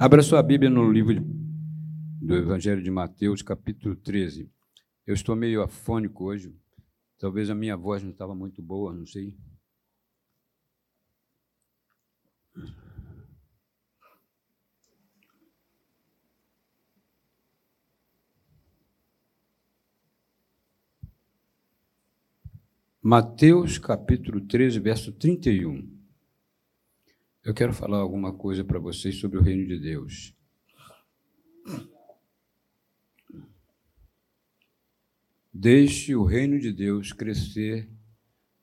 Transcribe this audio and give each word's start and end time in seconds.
Abra 0.00 0.22
sua 0.22 0.40
Bíblia 0.44 0.70
no 0.70 0.92
livro 0.92 1.20
do 2.22 2.36
Evangelho 2.36 2.80
de 2.80 2.88
Mateus, 2.88 3.42
capítulo 3.42 3.96
13. 3.96 4.48
Eu 5.04 5.12
estou 5.12 5.34
meio 5.34 5.60
afônico 5.60 6.26
hoje. 6.26 6.54
Talvez 7.18 7.50
a 7.50 7.54
minha 7.54 7.76
voz 7.76 8.00
não 8.00 8.12
estava 8.12 8.32
muito 8.32 8.62
boa, 8.62 8.94
não 8.94 9.04
sei. 9.04 9.36
Mateus 23.02 23.78
capítulo 23.78 24.40
13, 24.42 24.78
verso 24.78 25.10
31. 25.10 25.97
Eu 27.44 27.54
quero 27.54 27.72
falar 27.72 27.98
alguma 27.98 28.36
coisa 28.36 28.64
para 28.64 28.78
vocês 28.78 29.18
sobre 29.18 29.38
o 29.38 29.42
reino 29.42 29.66
de 29.66 29.78
Deus. 29.78 30.34
Deixe 35.52 36.14
o 36.14 36.24
reino 36.24 36.58
de 36.58 36.72
Deus 36.72 37.12
crescer 37.12 37.90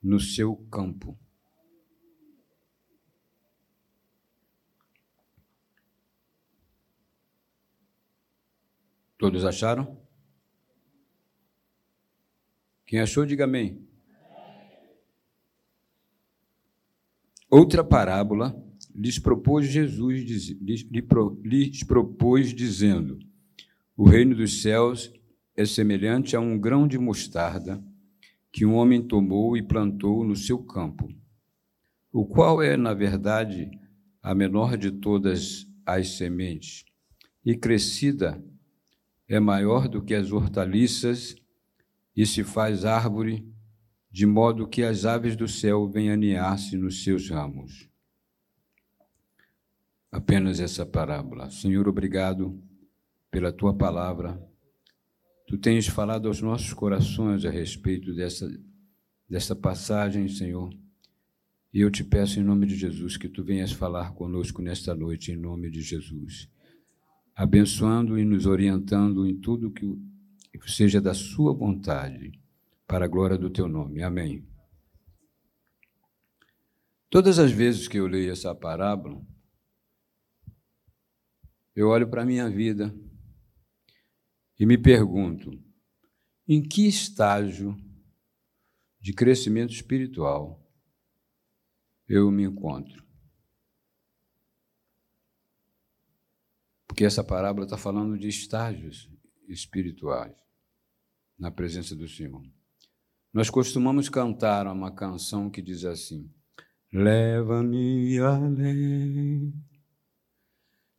no 0.02 0.20
seu 0.20 0.56
campo. 0.70 1.18
Todos 9.18 9.44
acharam? 9.44 10.00
Quem 12.86 13.00
achou, 13.00 13.26
diga 13.26 13.44
amém. 13.44 13.86
Outra 17.50 17.82
parábola 17.82 18.65
lhes 18.96 19.18
propôs 19.18 19.66
Jesus, 19.68 20.22
lhes, 20.22 21.82
propôs 21.84 22.54
dizendo: 22.54 23.18
O 23.96 24.04
reino 24.04 24.34
dos 24.34 24.62
céus 24.62 25.12
é 25.54 25.66
semelhante 25.66 26.34
a 26.34 26.40
um 26.40 26.58
grão 26.58 26.88
de 26.88 26.98
mostarda 26.98 27.82
que 28.50 28.64
um 28.64 28.74
homem 28.74 29.02
tomou 29.02 29.56
e 29.56 29.62
plantou 29.62 30.24
no 30.24 30.34
seu 30.34 30.58
campo, 30.58 31.12
o 32.10 32.24
qual 32.24 32.62
é, 32.62 32.74
na 32.76 32.94
verdade, 32.94 33.70
a 34.22 34.34
menor 34.34 34.78
de 34.78 34.90
todas 34.90 35.66
as 35.84 36.16
sementes, 36.16 36.84
e 37.44 37.54
crescida 37.54 38.42
é 39.28 39.38
maior 39.38 39.88
do 39.88 40.02
que 40.02 40.14
as 40.14 40.32
hortaliças 40.32 41.36
e 42.16 42.24
se 42.24 42.42
faz 42.42 42.84
árvore, 42.86 43.46
de 44.10 44.24
modo 44.24 44.66
que 44.66 44.82
as 44.82 45.04
aves 45.04 45.36
do 45.36 45.46
céu 45.46 45.86
vêm 45.86 46.10
aninhar-se 46.10 46.78
nos 46.78 47.04
seus 47.04 47.28
ramos 47.28 47.90
apenas 50.16 50.60
essa 50.60 50.86
parábola. 50.86 51.50
Senhor, 51.50 51.86
obrigado 51.86 52.58
pela 53.30 53.52
tua 53.52 53.76
palavra. 53.76 54.40
Tu 55.46 55.58
tens 55.58 55.86
falado 55.86 56.26
aos 56.26 56.40
nossos 56.40 56.72
corações 56.72 57.44
a 57.44 57.50
respeito 57.50 58.14
dessa, 58.14 58.48
dessa 59.28 59.54
passagem, 59.54 60.26
Senhor. 60.28 60.74
E 61.72 61.80
eu 61.80 61.90
te 61.90 62.02
peço 62.02 62.40
em 62.40 62.42
nome 62.42 62.66
de 62.66 62.74
Jesus 62.76 63.18
que 63.18 63.28
tu 63.28 63.44
venhas 63.44 63.72
falar 63.72 64.14
conosco 64.14 64.62
nesta 64.62 64.94
noite, 64.94 65.32
em 65.32 65.36
nome 65.36 65.70
de 65.70 65.82
Jesus. 65.82 66.48
Abençoando 67.34 68.18
e 68.18 68.24
nos 68.24 68.46
orientando 68.46 69.26
em 69.26 69.36
tudo 69.36 69.70
que 69.70 69.86
seja 70.66 70.98
da 70.98 71.12
sua 71.12 71.52
vontade, 71.52 72.32
para 72.86 73.04
a 73.04 73.08
glória 73.08 73.36
do 73.36 73.50
teu 73.50 73.68
nome. 73.68 74.02
Amém. 74.02 74.48
Todas 77.10 77.38
as 77.38 77.52
vezes 77.52 77.86
que 77.86 77.98
eu 77.98 78.06
leio 78.06 78.32
essa 78.32 78.54
parábola, 78.54 79.20
eu 81.76 81.88
olho 81.88 82.08
para 82.08 82.22
a 82.22 82.26
minha 82.26 82.48
vida 82.48 82.92
e 84.58 84.64
me 84.64 84.78
pergunto: 84.78 85.52
em 86.48 86.66
que 86.66 86.88
estágio 86.88 87.76
de 88.98 89.12
crescimento 89.12 89.72
espiritual 89.72 90.66
eu 92.08 92.30
me 92.30 92.44
encontro? 92.44 93.04
Porque 96.86 97.04
essa 97.04 97.22
parábola 97.22 97.66
está 97.66 97.76
falando 97.76 98.18
de 98.18 98.26
estágios 98.26 99.10
espirituais 99.46 100.34
na 101.38 101.50
presença 101.50 101.94
do 101.94 102.08
Senhor. 102.08 102.42
Nós 103.30 103.50
costumamos 103.50 104.08
cantar 104.08 104.66
uma 104.66 104.90
canção 104.90 105.50
que 105.50 105.60
diz 105.60 105.84
assim: 105.84 106.32
Leva-me 106.90 108.18
além 108.18 109.52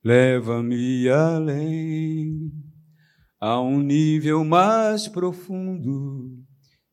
Leva-me 0.08 1.10
além, 1.10 2.50
a 3.42 3.60
um 3.60 3.82
nível 3.82 4.46
mais 4.46 5.06
profundo 5.06 6.42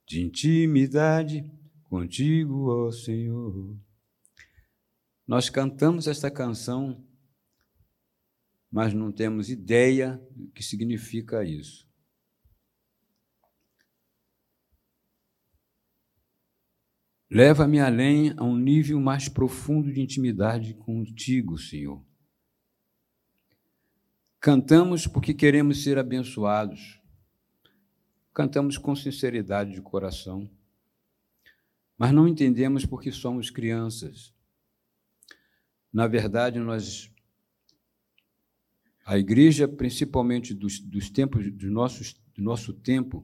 de 0.04 0.20
intimidade 0.20 1.48
contigo, 1.84 2.72
ó 2.72 2.90
Senhor. 2.90 3.78
Nós 5.28 5.48
cantamos 5.48 6.08
esta 6.08 6.28
canção, 6.28 7.06
mas 8.68 8.92
não 8.92 9.12
temos 9.12 9.48
ideia 9.48 10.20
do 10.32 10.50
que 10.50 10.64
significa 10.64 11.44
isso. 11.44 11.88
Leva-me 17.30 17.78
além 17.78 18.34
a 18.36 18.42
um 18.42 18.58
nível 18.58 18.98
mais 18.98 19.28
profundo 19.28 19.92
de 19.92 20.00
intimidade 20.00 20.74
contigo, 20.74 21.56
Senhor. 21.56 22.04
Cantamos 24.44 25.06
porque 25.06 25.32
queremos 25.32 25.82
ser 25.82 25.96
abençoados. 25.96 27.00
Cantamos 28.34 28.76
com 28.76 28.94
sinceridade 28.94 29.72
de 29.72 29.80
coração. 29.80 30.50
Mas 31.96 32.12
não 32.12 32.28
entendemos 32.28 32.84
porque 32.84 33.10
somos 33.10 33.48
crianças. 33.48 34.34
Na 35.90 36.06
verdade, 36.06 36.58
nós 36.58 37.10
a 39.06 39.16
igreja, 39.16 39.66
principalmente 39.66 40.52
dos, 40.52 40.78
dos 40.78 41.08
tempos 41.08 41.46
nossos, 41.62 42.12
do 42.34 42.42
nosso 42.42 42.74
tempo, 42.74 43.22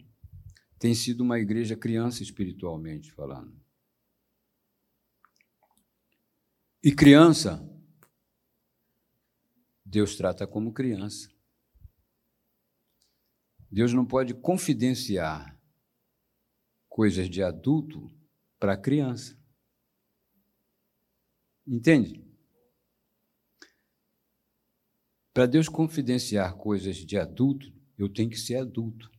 tem 0.79 0.95
sido 0.95 1.21
uma 1.21 1.39
igreja 1.39 1.77
criança 1.77 2.23
espiritualmente 2.23 3.13
falando. 3.13 3.61
E 6.83 6.91
criança 6.91 7.63
Deus 9.91 10.15
trata 10.15 10.47
como 10.47 10.73
criança. 10.73 11.29
Deus 13.69 13.93
não 13.93 14.07
pode 14.07 14.35
confidenciar 14.35 15.61
coisas 16.89 17.29
de 17.29 17.43
adulto 17.43 18.09
para 18.57 18.77
criança. 18.77 19.37
Entende? 21.67 22.25
Para 25.35 25.47
Deus 25.47 25.69
confidenciar 25.69 26.57
coisas 26.57 26.97
de 26.99 27.19
adulto, 27.19 27.73
eu 27.99 28.09
tenho 28.09 28.31
que 28.31 28.39
ser 28.39 28.59
adulto. 28.59 29.11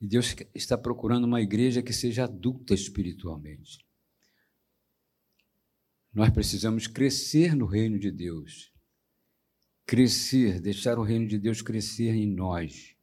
E 0.00 0.06
Deus 0.06 0.36
está 0.54 0.78
procurando 0.78 1.24
uma 1.24 1.42
igreja 1.42 1.82
que 1.82 1.92
seja 1.92 2.24
adulta 2.24 2.74
espiritualmente. 2.74 3.83
Nós 6.14 6.30
precisamos 6.30 6.86
crescer 6.86 7.56
no 7.56 7.66
reino 7.66 7.98
de 7.98 8.10
Deus. 8.10 8.72
Crescer, 9.84 10.60
deixar 10.60 10.96
o 10.98 11.02
reino 11.02 11.26
de 11.26 11.38
Deus 11.38 11.60
crescer 11.60 12.14
em 12.14 12.26
nós. 12.26 12.94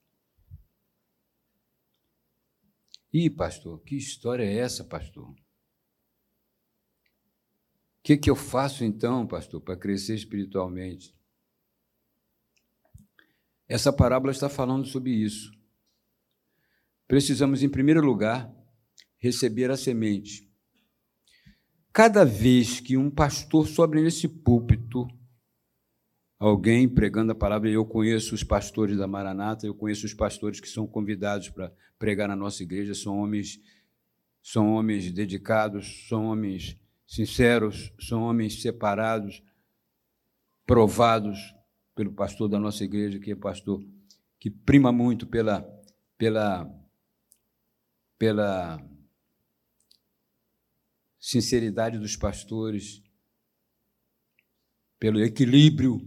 Ih, 3.12 3.30
pastor, 3.30 3.82
que 3.82 3.98
história 3.98 4.44
é 4.44 4.56
essa, 4.56 4.86
pastor? 4.86 5.30
O 5.30 5.36
que, 8.02 8.16
que 8.18 8.30
eu 8.30 8.36
faço 8.36 8.86
então, 8.86 9.28
pastor, 9.28 9.60
para 9.62 9.76
crescer 9.76 10.16
espiritualmente? 10.16 11.14
Essa 13.68 13.92
parábola 13.92 14.32
está 14.32 14.50
falando 14.50 14.86
sobre 14.86 15.12
isso. 15.12 15.52
Precisamos, 17.08 17.62
em 17.62 17.70
primeiro 17.70 18.02
lugar, 18.02 18.50
receber 19.18 19.70
a 19.70 19.76
semente. 19.78 20.51
Cada 21.94 22.24
vez 22.24 22.80
que 22.80 22.96
um 22.96 23.10
pastor 23.10 23.68
sobe 23.68 24.02
nesse 24.02 24.28
púlpito, 24.28 25.08
alguém 26.40 26.88
pregando 26.88 27.34
a 27.34 27.36
palavra, 27.36 27.70
eu 27.70 27.86
conheço 27.86 28.34
os 28.34 28.44
pastores 28.44 28.98
da 28.98 29.08
Maranata, 29.08 29.68
eu 29.68 29.76
conheço 29.76 30.06
os 30.06 30.14
pastores 30.14 30.62
que 30.62 30.70
são 30.70 30.88
convidados 30.88 31.50
para 31.50 31.72
pregar 32.00 32.30
na 32.30 32.36
nossa 32.36 32.64
igreja, 32.64 32.96
são 32.96 33.18
homens 33.18 33.60
são 34.42 34.74
homens 34.74 35.12
dedicados, 35.12 36.08
são 36.08 36.26
homens 36.26 36.76
sinceros, 37.06 37.94
são 38.00 38.24
homens 38.24 38.62
separados, 38.62 39.44
provados 40.66 41.54
pelo 41.94 42.12
pastor 42.12 42.48
da 42.48 42.58
nossa 42.58 42.84
igreja, 42.84 43.20
que 43.20 43.32
é 43.32 43.36
pastor 43.36 43.84
que 44.40 44.50
prima 44.50 44.92
muito 44.92 45.28
pela 45.28 45.62
pela 46.18 46.68
pela 48.18 48.80
sinceridade 51.22 52.00
dos 52.00 52.16
pastores, 52.16 53.04
pelo 55.00 55.24
equilíbrio 55.24 56.02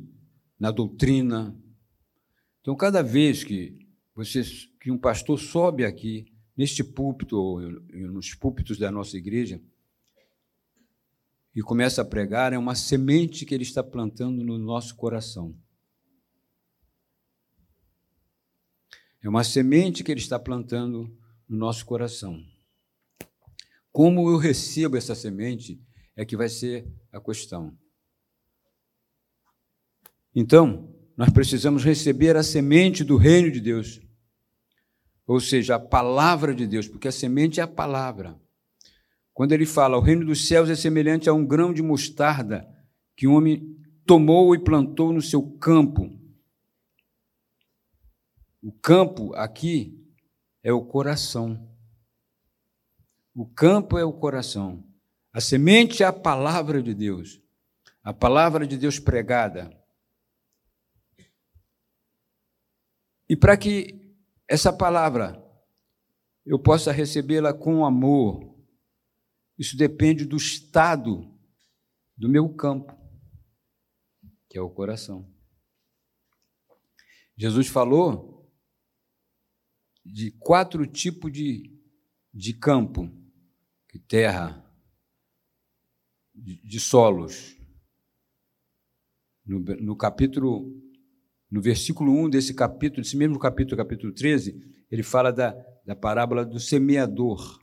na 0.58 0.72
doutrina. 0.72 1.56
Então, 2.60 2.76
cada 2.76 3.00
vez 3.00 3.44
que 3.44 3.78
você, 4.14 4.42
que 4.80 4.90
um 4.90 4.98
pastor 4.98 5.38
sobe 5.38 5.84
aqui 5.84 6.26
neste 6.56 6.82
púlpito 6.82 7.36
ou 7.36 7.60
nos 7.60 8.34
púlpitos 8.34 8.76
da 8.76 8.90
nossa 8.90 9.16
igreja 9.16 9.62
e 11.54 11.62
começa 11.62 12.02
a 12.02 12.04
pregar, 12.04 12.52
é 12.52 12.58
uma 12.58 12.74
semente 12.74 13.46
que 13.46 13.54
ele 13.54 13.62
está 13.62 13.82
plantando 13.82 14.42
no 14.42 14.58
nosso 14.58 14.96
coração. 14.96 15.56
É 19.22 19.28
uma 19.28 19.44
semente 19.44 20.02
que 20.02 20.10
ele 20.10 20.20
está 20.20 20.38
plantando 20.38 21.16
no 21.48 21.56
nosso 21.56 21.86
coração. 21.86 22.44
Como 23.94 24.28
eu 24.28 24.38
recebo 24.38 24.96
essa 24.96 25.14
semente 25.14 25.80
é 26.16 26.24
que 26.24 26.36
vai 26.36 26.48
ser 26.48 26.84
a 27.12 27.20
questão. 27.20 27.78
Então, 30.34 30.92
nós 31.16 31.30
precisamos 31.30 31.84
receber 31.84 32.36
a 32.36 32.42
semente 32.42 33.04
do 33.04 33.16
reino 33.16 33.52
de 33.52 33.60
Deus, 33.60 34.00
ou 35.24 35.38
seja, 35.38 35.76
a 35.76 35.78
palavra 35.78 36.52
de 36.52 36.66
Deus, 36.66 36.88
porque 36.88 37.06
a 37.06 37.12
semente 37.12 37.60
é 37.60 37.62
a 37.62 37.68
palavra. 37.68 38.36
Quando 39.32 39.52
ele 39.52 39.64
fala, 39.64 39.96
o 39.96 40.00
reino 40.00 40.26
dos 40.26 40.48
céus 40.48 40.68
é 40.68 40.74
semelhante 40.74 41.28
a 41.28 41.32
um 41.32 41.46
grão 41.46 41.72
de 41.72 41.80
mostarda 41.80 42.68
que 43.16 43.28
um 43.28 43.36
homem 43.36 43.78
tomou 44.04 44.56
e 44.56 44.58
plantou 44.58 45.12
no 45.12 45.22
seu 45.22 45.40
campo. 45.58 46.10
O 48.60 48.72
campo 48.72 49.32
aqui 49.36 50.04
é 50.64 50.72
o 50.72 50.84
coração. 50.84 51.73
O 53.34 53.46
campo 53.46 53.98
é 53.98 54.04
o 54.04 54.12
coração. 54.12 54.86
A 55.32 55.40
semente 55.40 56.02
é 56.02 56.06
a 56.06 56.12
palavra 56.12 56.80
de 56.80 56.94
Deus. 56.94 57.42
A 58.02 58.12
palavra 58.12 58.66
de 58.66 58.76
Deus 58.76 59.00
pregada. 59.00 59.70
E 63.28 63.34
para 63.34 63.56
que 63.56 64.14
essa 64.48 64.72
palavra 64.72 65.42
eu 66.46 66.58
possa 66.58 66.92
recebê-la 66.92 67.52
com 67.52 67.84
amor, 67.84 68.54
isso 69.58 69.76
depende 69.76 70.24
do 70.24 70.36
estado 70.36 71.34
do 72.16 72.28
meu 72.28 72.54
campo, 72.54 72.96
que 74.48 74.58
é 74.58 74.60
o 74.60 74.70
coração. 74.70 75.32
Jesus 77.36 77.66
falou 77.66 78.52
de 80.04 80.30
quatro 80.32 80.86
tipos 80.86 81.32
de, 81.32 81.76
de 82.32 82.52
campo, 82.52 83.10
terra, 84.08 84.64
de, 86.34 86.80
solos. 86.80 87.56
No, 89.46 89.60
no 89.60 89.96
capítulo 89.96 90.84
no 91.54 91.60
versículo 91.62 92.12
1 92.12 92.30
desse 92.30 92.52
capítulo, 92.52 93.00
desse 93.00 93.16
mesmo 93.16 93.38
capítulo, 93.38 93.76
capítulo 93.76 94.12
13, 94.12 94.60
ele 94.90 95.04
fala 95.04 95.32
da, 95.32 95.54
da 95.86 95.94
parábola 95.94 96.44
do 96.44 96.58
semeador. 96.58 97.60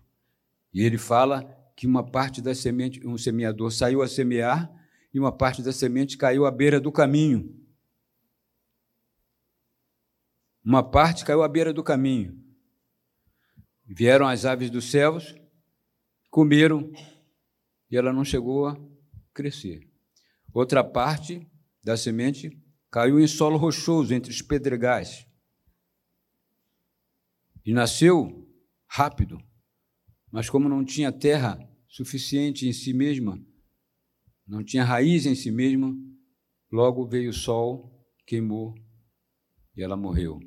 E 0.73 0.81
ele 0.81 0.97
fala 0.97 1.43
que 1.75 1.85
uma 1.85 2.01
parte 2.01 2.41
da 2.41 2.55
semente, 2.55 3.05
um 3.05 3.17
semeador 3.17 3.69
saiu 3.69 4.01
a 4.01 4.07
semear 4.07 4.71
e 5.13 5.19
uma 5.19 5.31
parte 5.31 5.61
da 5.61 5.73
semente 5.73 6.17
caiu 6.17 6.45
à 6.45 6.51
beira 6.51 6.79
do 6.79 6.89
caminho. 6.89 7.53
Uma 10.63 10.89
parte 10.89 11.25
caiu 11.25 11.43
à 11.43 11.47
beira 11.49 11.73
do 11.73 11.83
caminho. 11.83 12.41
Vieram 13.85 14.25
as 14.25 14.45
aves 14.45 14.69
dos 14.69 14.89
céus, 14.89 15.35
comeram 16.31 16.89
e 17.91 17.97
ela 17.97 18.13
não 18.13 18.23
chegou 18.23 18.65
a 18.65 18.79
crescer. 19.33 19.87
Outra 20.53 20.81
parte 20.81 21.45
da 21.83 21.97
semente 21.97 22.57
caiu 22.89 23.19
em 23.19 23.27
solo 23.27 23.57
rochoso 23.57 24.13
entre 24.13 24.31
os 24.31 24.41
pedregais. 24.41 25.27
E 27.65 27.73
nasceu 27.73 28.49
rápido, 28.87 29.39
mas 30.31 30.49
como 30.49 30.67
não 30.67 30.83
tinha 30.83 31.11
terra 31.11 31.59
suficiente 31.87 32.67
em 32.67 32.73
si 32.73 32.93
mesma, 32.93 33.39
não 34.47 34.63
tinha 34.63 34.83
raiz 34.83 35.25
em 35.25 35.35
si 35.35 35.51
mesma, 35.51 35.93
logo 36.71 37.05
veio 37.05 37.29
o 37.29 37.33
sol, 37.33 38.05
queimou 38.25 38.73
e 39.75 39.83
ela 39.83 39.97
morreu. 39.97 40.39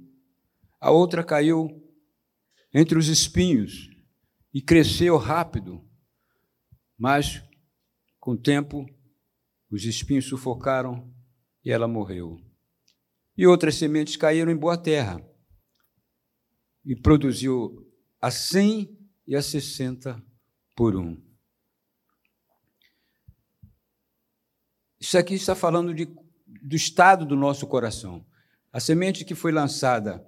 A 0.80 0.90
outra 0.90 1.22
caiu 1.22 1.68
entre 2.72 2.98
os 2.98 3.08
espinhos 3.08 3.93
e 4.54 4.62
cresceu 4.62 5.16
rápido, 5.16 5.84
mas 6.96 7.42
com 8.20 8.30
o 8.30 8.38
tempo 8.38 8.88
os 9.68 9.84
espinhos 9.84 10.26
sufocaram 10.26 11.12
e 11.64 11.72
ela 11.72 11.88
morreu. 11.88 12.40
E 13.36 13.48
outras 13.48 13.74
sementes 13.74 14.16
caíram 14.16 14.52
em 14.52 14.56
boa 14.56 14.78
terra 14.78 15.20
e 16.84 16.94
produziu 16.94 17.84
a 18.20 18.30
cem 18.30 18.96
e 19.26 19.34
a 19.34 19.42
sessenta 19.42 20.22
por 20.76 20.94
um. 20.94 21.20
Isso 25.00 25.18
aqui 25.18 25.34
está 25.34 25.56
falando 25.56 25.92
de, 25.92 26.06
do 26.46 26.76
estado 26.76 27.26
do 27.26 27.34
nosso 27.34 27.66
coração. 27.66 28.24
A 28.72 28.78
semente 28.78 29.24
que 29.24 29.34
foi 29.34 29.50
lançada 29.50 30.24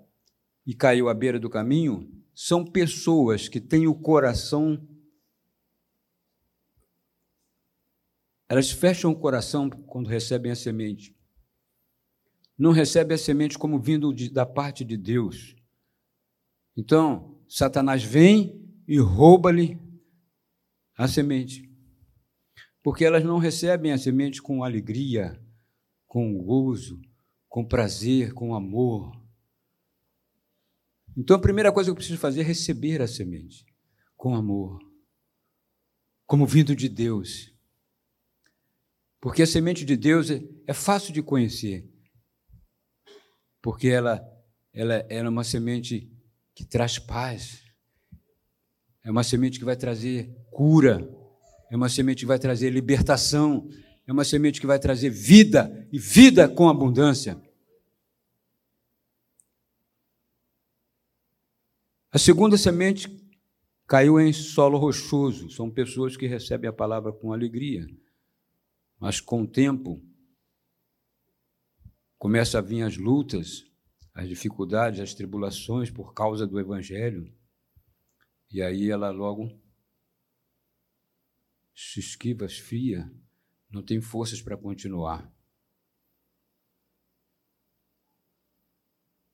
e 0.67 0.75
caiu 0.75 1.09
à 1.09 1.15
beira 1.15 1.39
do 1.39 1.49
caminho 1.49 2.26
são 2.37 2.65
pessoas 2.65 3.49
que 3.49 3.61
têm 3.61 3.89
o 3.89 3.95
coração. 3.97 4.87
Elas 8.49 8.71
fecham 8.71 9.11
o 9.11 9.19
coração 9.19 9.69
quando 9.69 10.07
recebem 10.07 10.53
a 10.53 10.55
semente 10.55 11.17
não 12.59 12.73
recebe 12.73 13.15
a 13.15 13.19
semente 13.19 13.59
como 13.59 13.79
vindo 13.79 14.13
de, 14.15 14.31
da 14.31 14.47
parte 14.47 14.85
de 14.85 14.97
Deus. 14.97 15.55
Então, 16.77 17.39
Satanás 17.49 18.03
vem 18.03 18.65
e 18.89 18.99
rouba-lhe 18.99 19.79
a 20.97 21.07
semente. 21.07 21.71
Porque 22.83 23.05
elas 23.05 23.25
não 23.25 23.39
recebem 23.39 23.93
a 23.93 23.99
semente 23.99 24.41
com 24.41 24.63
alegria, 24.63 25.41
com 26.07 26.39
gozo, 26.43 27.01
com 27.49 27.65
prazer, 27.65 28.33
com 28.33 28.55
amor. 28.55 29.13
Então, 31.17 31.37
a 31.37 31.41
primeira 31.41 31.73
coisa 31.73 31.89
que 31.89 31.93
eu 31.93 31.97
preciso 31.97 32.19
fazer 32.19 32.41
é 32.41 32.45
receber 32.45 33.01
a 33.01 33.09
semente 33.09 33.65
com 34.17 34.35
amor, 34.35 34.79
como 36.27 36.47
vindo 36.47 36.75
de 36.77 36.89
Deus. 36.89 37.53
Porque 39.21 39.43
a 39.43 39.47
semente 39.47 39.85
de 39.85 39.97
Deus 39.97 40.31
é, 40.31 40.43
é 40.67 40.75
fácil 40.75 41.13
de 41.13 41.23
conhecer 41.23 41.89
porque 43.67 43.89
ela, 43.89 44.25
ela, 44.73 45.05
ela 45.09 45.27
é 45.27 45.29
uma 45.29 45.43
semente 45.43 46.09
que 46.55 46.65
traz 46.65 47.01
paz, 47.01 47.65
é 49.05 49.11
uma 49.11 49.25
semente 49.25 49.59
que 49.59 49.65
vai 49.65 49.75
trazer 49.75 50.33
cura, 50.53 51.05
é 51.69 51.77
uma 51.77 51.89
semente 51.89 52.21
que 52.21 52.27
vai 52.27 52.39
trazer 52.39 52.71
libertação, 52.71 53.69
é 54.07 54.13
uma 54.13 54.23
semente 54.23 54.61
que 54.61 54.69
vai 54.69 54.79
trazer 54.79 55.11
vida 55.11 55.89
e 55.93 55.99
vida 55.99 56.49
com 56.49 56.69
abundância. 56.69 57.37
A 62.17 62.19
segunda 62.19 62.57
semente 62.57 63.15
caiu 63.87 64.19
em 64.19 64.33
solo 64.33 64.79
rochoso. 64.79 65.51
São 65.51 65.71
pessoas 65.71 66.17
que 66.17 66.27
recebem 66.27 66.67
a 66.67 66.73
palavra 66.73 67.13
com 67.13 67.31
alegria, 67.31 67.87
mas 68.99 69.21
com 69.21 69.43
o 69.43 69.47
tempo 69.47 70.03
começam 72.17 72.59
a 72.59 72.63
vir 72.63 72.81
as 72.81 72.97
lutas, 72.97 73.71
as 74.15 74.27
dificuldades, 74.27 74.99
as 74.99 75.13
tribulações 75.13 75.91
por 75.91 76.15
causa 76.15 76.47
do 76.47 76.59
Evangelho. 76.59 77.31
E 78.51 78.63
aí 78.63 78.91
ela 78.91 79.11
logo 79.11 79.53
se 81.75 82.01
esquiva, 82.01 82.47
esfria, 82.47 83.13
não 83.71 83.83
tem 83.83 84.01
forças 84.01 84.41
para 84.41 84.57
continuar. 84.57 85.31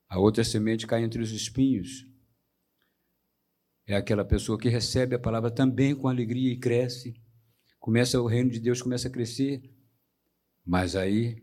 A 0.09 0.19
outra 0.19 0.43
semente 0.43 0.85
cai 0.85 1.05
entre 1.05 1.23
os 1.23 1.31
espinhos. 1.31 2.11
É 3.87 3.97
aquela 3.97 4.25
pessoa 4.25 4.59
que 4.59 4.69
recebe 4.69 5.15
a 5.15 5.19
palavra 5.19 5.51
também 5.51 5.95
com 5.95 6.09
alegria 6.09 6.53
e 6.53 6.57
cresce. 6.59 7.15
Começa 7.81 8.21
o 8.21 8.27
reino 8.27 8.51
de 8.51 8.61
Deus 8.61 8.81
começa 8.81 9.09
a 9.09 9.11
crescer, 9.11 9.61
mas 10.65 10.95
aí 10.95 11.43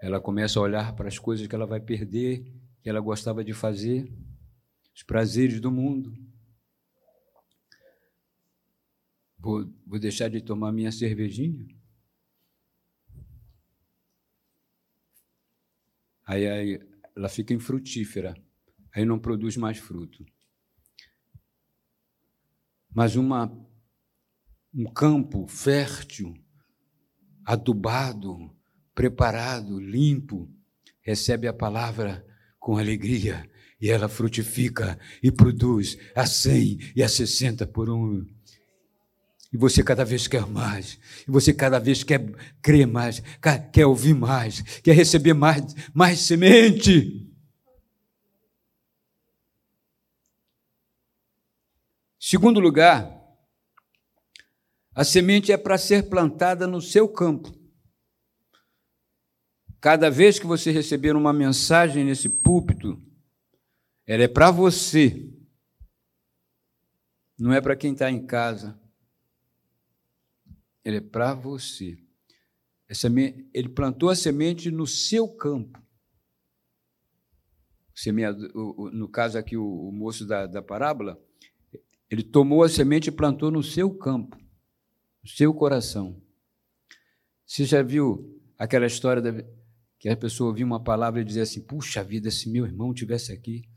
ela 0.00 0.20
começa 0.20 0.58
a 0.58 0.62
olhar 0.62 0.94
para 0.94 1.08
as 1.08 1.18
coisas 1.18 1.46
que 1.48 1.54
ela 1.54 1.66
vai 1.66 1.80
perder, 1.80 2.46
que 2.80 2.88
ela 2.88 3.00
gostava 3.00 3.42
de 3.42 3.52
fazer, 3.52 4.08
os 4.94 5.02
prazeres 5.02 5.60
do 5.60 5.70
mundo. 5.70 6.16
Vou, 9.36 9.68
vou 9.84 9.98
deixar 9.98 10.28
de 10.28 10.40
tomar 10.40 10.70
minha 10.70 10.92
cervejinha? 10.92 11.66
Aí, 16.24 16.46
aí 16.46 16.80
ela 17.16 17.28
fica 17.28 17.52
infrutífera, 17.52 18.34
aí 18.92 19.04
não 19.04 19.18
produz 19.18 19.56
mais 19.56 19.78
fruto. 19.78 20.24
Mas 22.96 23.14
uma, 23.14 23.52
um 24.74 24.86
campo 24.86 25.46
fértil, 25.46 26.34
adubado, 27.44 28.50
preparado, 28.94 29.78
limpo, 29.78 30.50
recebe 31.02 31.46
a 31.46 31.52
palavra 31.52 32.26
com 32.58 32.78
alegria 32.78 33.46
e 33.78 33.90
ela 33.90 34.08
frutifica 34.08 34.98
e 35.22 35.30
produz 35.30 35.98
a 36.14 36.24
cem 36.24 36.78
e 36.96 37.02
a 37.02 37.08
sessenta 37.08 37.66
por 37.66 37.90
um. 37.90 38.24
E 39.52 39.58
você 39.58 39.82
cada 39.82 40.02
vez 40.02 40.26
quer 40.26 40.46
mais, 40.46 40.98
e 41.28 41.30
você 41.30 41.52
cada 41.52 41.78
vez 41.78 42.02
quer 42.02 42.24
crer 42.62 42.86
mais, 42.86 43.22
quer 43.74 43.84
ouvir 43.84 44.14
mais, 44.14 44.62
quer 44.82 44.94
receber 44.94 45.34
mais, 45.34 45.62
mais 45.92 46.20
semente. 46.20 47.25
Segundo 52.28 52.58
lugar, 52.58 53.24
a 54.92 55.04
semente 55.04 55.52
é 55.52 55.56
para 55.56 55.78
ser 55.78 56.08
plantada 56.08 56.66
no 56.66 56.80
seu 56.80 57.08
campo. 57.08 57.56
Cada 59.80 60.10
vez 60.10 60.36
que 60.36 60.44
você 60.44 60.72
receber 60.72 61.14
uma 61.14 61.32
mensagem 61.32 62.02
nesse 62.02 62.28
púlpito, 62.28 63.00
ela 64.04 64.24
é 64.24 64.26
para 64.26 64.50
você, 64.50 65.32
não 67.38 67.52
é 67.52 67.60
para 67.60 67.76
quem 67.76 67.92
está 67.92 68.10
em 68.10 68.26
casa. 68.26 68.76
Ele 70.84 70.96
é 70.96 71.00
para 71.00 71.32
você. 71.32 71.96
Ele 73.54 73.68
plantou 73.68 74.10
a 74.10 74.16
semente 74.16 74.68
no 74.68 74.84
seu 74.84 75.28
campo. 75.28 75.80
No 78.92 79.08
caso 79.08 79.38
aqui, 79.38 79.56
o 79.56 79.92
moço 79.92 80.26
da, 80.26 80.48
da 80.48 80.60
parábola, 80.60 81.24
ele 82.10 82.22
tomou 82.22 82.62
a 82.62 82.68
semente 82.68 83.08
e 83.08 83.12
plantou 83.12 83.50
no 83.50 83.62
seu 83.62 83.92
campo, 83.92 84.36
no 85.22 85.28
seu 85.28 85.52
coração. 85.52 86.20
Você 87.44 87.64
já 87.64 87.82
viu 87.82 88.40
aquela 88.58 88.86
história 88.86 89.20
da, 89.20 89.44
que 89.98 90.08
a 90.08 90.16
pessoa 90.16 90.50
ouvia 90.50 90.64
uma 90.64 90.82
palavra 90.82 91.20
e 91.20 91.24
dizia 91.24 91.42
assim: 91.42 91.60
Puxa 91.60 92.02
vida, 92.02 92.30
se 92.30 92.48
meu 92.48 92.64
irmão 92.64 92.94
tivesse 92.94 93.32
aqui, 93.32 93.68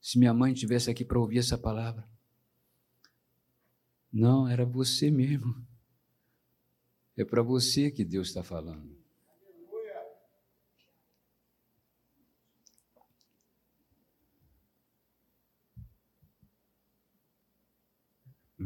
se 0.00 0.18
minha 0.18 0.34
mãe 0.34 0.52
tivesse 0.52 0.90
aqui 0.90 1.04
para 1.04 1.18
ouvir 1.18 1.38
essa 1.38 1.58
palavra. 1.58 2.08
Não, 4.12 4.48
era 4.48 4.64
você 4.64 5.10
mesmo. 5.10 5.54
É 7.16 7.24
para 7.24 7.42
você 7.42 7.90
que 7.90 8.04
Deus 8.04 8.28
está 8.28 8.42
falando. 8.42 8.99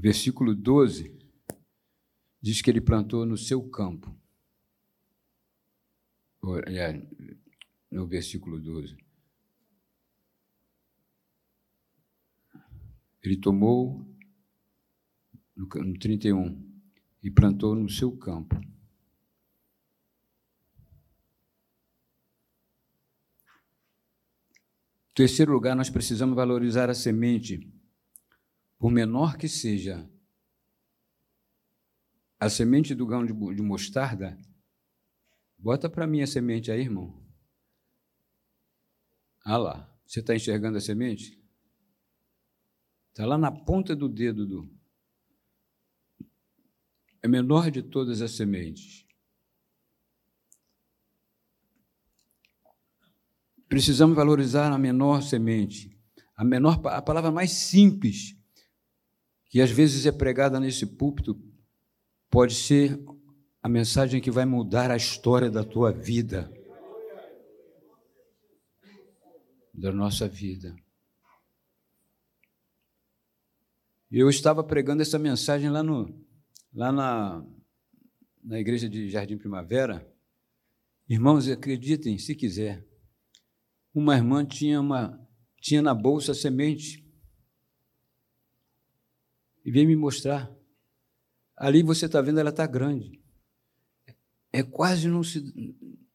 Versículo 0.00 0.54
12, 0.54 1.16
diz 2.40 2.60
que 2.60 2.70
ele 2.70 2.80
plantou 2.80 3.24
no 3.24 3.36
seu 3.36 3.62
campo. 3.68 4.14
No 7.90 8.06
versículo 8.06 8.60
12. 8.60 8.96
Ele 13.22 13.36
tomou, 13.38 14.06
no 15.56 15.66
31, 15.98 16.62
e 17.22 17.30
plantou 17.30 17.74
no 17.74 17.88
seu 17.88 18.14
campo. 18.14 18.60
Terceiro 25.14 25.52
lugar, 25.52 25.74
nós 25.74 25.88
precisamos 25.88 26.34
valorizar 26.34 26.90
a 26.90 26.94
semente 26.94 27.73
por 28.84 28.92
menor 28.92 29.38
que 29.38 29.48
seja 29.48 30.06
a 32.38 32.50
semente 32.50 32.94
do 32.94 33.06
grão 33.06 33.24
de 33.24 33.62
mostarda, 33.62 34.38
bota 35.56 35.88
para 35.88 36.06
mim 36.06 36.20
a 36.20 36.26
semente 36.26 36.70
aí, 36.70 36.82
irmão. 36.82 37.26
Ah 39.42 39.56
lá, 39.56 39.98
você 40.06 40.20
está 40.20 40.36
enxergando 40.36 40.76
a 40.76 40.82
semente? 40.82 41.42
Está 43.08 43.24
lá 43.24 43.38
na 43.38 43.50
ponta 43.50 43.96
do 43.96 44.06
dedo 44.06 44.46
do. 44.46 44.70
É 47.22 47.26
menor 47.26 47.70
de 47.70 47.82
todas 47.82 48.20
as 48.20 48.32
sementes. 48.32 49.06
Precisamos 53.66 54.14
valorizar 54.14 54.70
a 54.70 54.78
menor 54.78 55.22
semente, 55.22 55.98
a 56.36 56.44
menor, 56.44 56.86
a 56.88 57.00
palavra 57.00 57.32
mais 57.32 57.50
simples 57.50 58.43
que 59.54 59.60
às 59.60 59.70
vezes 59.70 60.04
é 60.04 60.10
pregada 60.10 60.58
nesse 60.58 60.84
púlpito, 60.84 61.40
pode 62.28 62.56
ser 62.56 63.00
a 63.62 63.68
mensagem 63.68 64.20
que 64.20 64.28
vai 64.28 64.44
mudar 64.44 64.90
a 64.90 64.96
história 64.96 65.48
da 65.48 65.62
tua 65.62 65.92
vida, 65.92 66.52
da 69.72 69.92
nossa 69.92 70.26
vida. 70.26 70.74
Eu 74.10 74.28
estava 74.28 74.64
pregando 74.64 75.02
essa 75.02 75.20
mensagem 75.20 75.70
lá, 75.70 75.84
no, 75.84 76.12
lá 76.74 76.90
na, 76.90 77.46
na 78.42 78.58
igreja 78.58 78.88
de 78.88 79.08
Jardim 79.08 79.38
Primavera. 79.38 80.04
Irmãos, 81.08 81.48
acreditem, 81.48 82.18
se 82.18 82.34
quiser, 82.34 82.84
uma 83.94 84.16
irmã 84.16 84.44
tinha, 84.44 84.80
uma, 84.80 85.16
tinha 85.60 85.80
na 85.80 85.94
bolsa 85.94 86.34
semente 86.34 87.03
e 89.64 89.70
veio 89.70 89.88
me 89.88 89.96
mostrar. 89.96 90.52
Ali 91.56 91.82
você 91.82 92.06
está 92.06 92.20
vendo, 92.20 92.40
ela 92.40 92.50
está 92.50 92.66
grande. 92.66 93.20
É 94.52 94.62
quase 94.62 95.08
não 95.08 95.22
se 95.22 95.42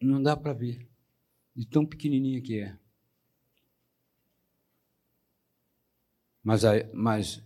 não 0.01 0.22
dá 0.22 0.36
para 0.38 0.53
ver, 0.53 0.88
de 1.56 1.65
tão 1.65 1.86
pequenininha 1.86 2.41
que 2.41 2.60
é. 2.60 2.77
Mas, 6.41 6.63
a, 6.63 6.72
mas 6.94 7.44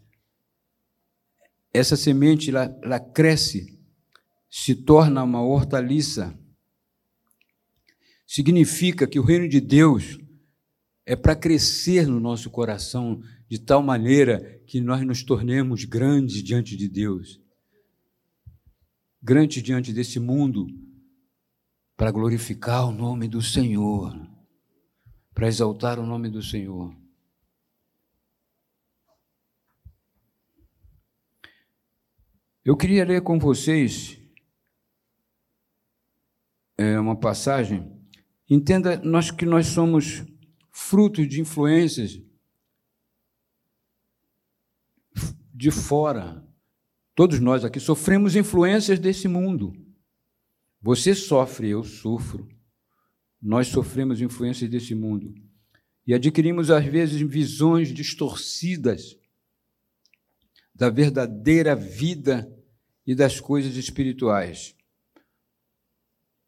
essa 1.74 1.96
semente 1.96 2.52
ela, 2.52 2.80
ela 2.84 3.00
cresce, 3.00 3.80
se 4.50 4.76
torna 4.76 5.24
uma 5.24 5.42
hortaliça. 5.42 6.40
Significa 8.28 9.08
que 9.08 9.20
o 9.20 9.24
reino 9.24 9.50
de 9.50 9.60
Deus 9.60 10.20
é 11.06 11.16
para 11.16 11.36
crescer 11.36 12.08
no 12.08 12.20
nosso 12.20 12.50
coração 12.50 13.22
de 13.50 13.60
tal 13.60 13.84
maneira 13.84 14.62
que 14.66 14.80
nós 14.80 15.06
nos 15.06 15.24
tornemos 15.24 15.84
grandes 15.84 16.42
diante 16.42 16.78
de 16.78 16.88
Deus, 16.88 17.42
grandes 19.22 19.62
diante 19.62 19.92
desse 19.92 20.20
mundo, 20.20 20.68
para 21.96 22.12
glorificar 22.12 22.88
o 22.88 22.92
nome 22.92 23.28
do 23.28 23.42
Senhor, 23.42 24.16
para 25.34 25.48
exaltar 25.48 26.00
o 26.00 26.06
nome 26.06 26.30
do 26.30 26.42
Senhor. 26.42 26.96
Eu 32.66 32.78
queria 32.78 33.04
ler 33.04 33.22
com 33.22 33.38
vocês 33.38 34.18
é, 36.78 36.98
uma 36.98 37.16
passagem. 37.16 37.92
Entenda 38.50 38.98
nós 39.04 39.30
que 39.32 39.46
nós 39.46 39.68
somos 39.68 40.24
frutos 40.74 41.30
de 41.30 41.40
influências 41.40 42.20
de 45.54 45.70
fora. 45.70 46.44
Todos 47.14 47.40
nós 47.40 47.64
aqui 47.64 47.80
sofremos 47.80 48.36
influências 48.36 48.98
desse 48.98 49.28
mundo. 49.28 49.72
Você 50.82 51.14
sofre, 51.14 51.70
eu 51.70 51.84
sofro. 51.84 52.50
Nós 53.40 53.68
sofremos 53.68 54.20
influências 54.20 54.70
desse 54.70 54.96
mundo. 54.96 55.34
E 56.08 56.14
adquirimos, 56.14 56.72
às 56.72 56.84
vezes, 56.84 57.22
visões 57.22 57.94
distorcidas 57.94 59.16
da 60.74 60.90
verdadeira 60.90 61.76
vida 61.76 62.52
e 63.06 63.14
das 63.14 63.40
coisas 63.40 63.76
espirituais. 63.76 64.76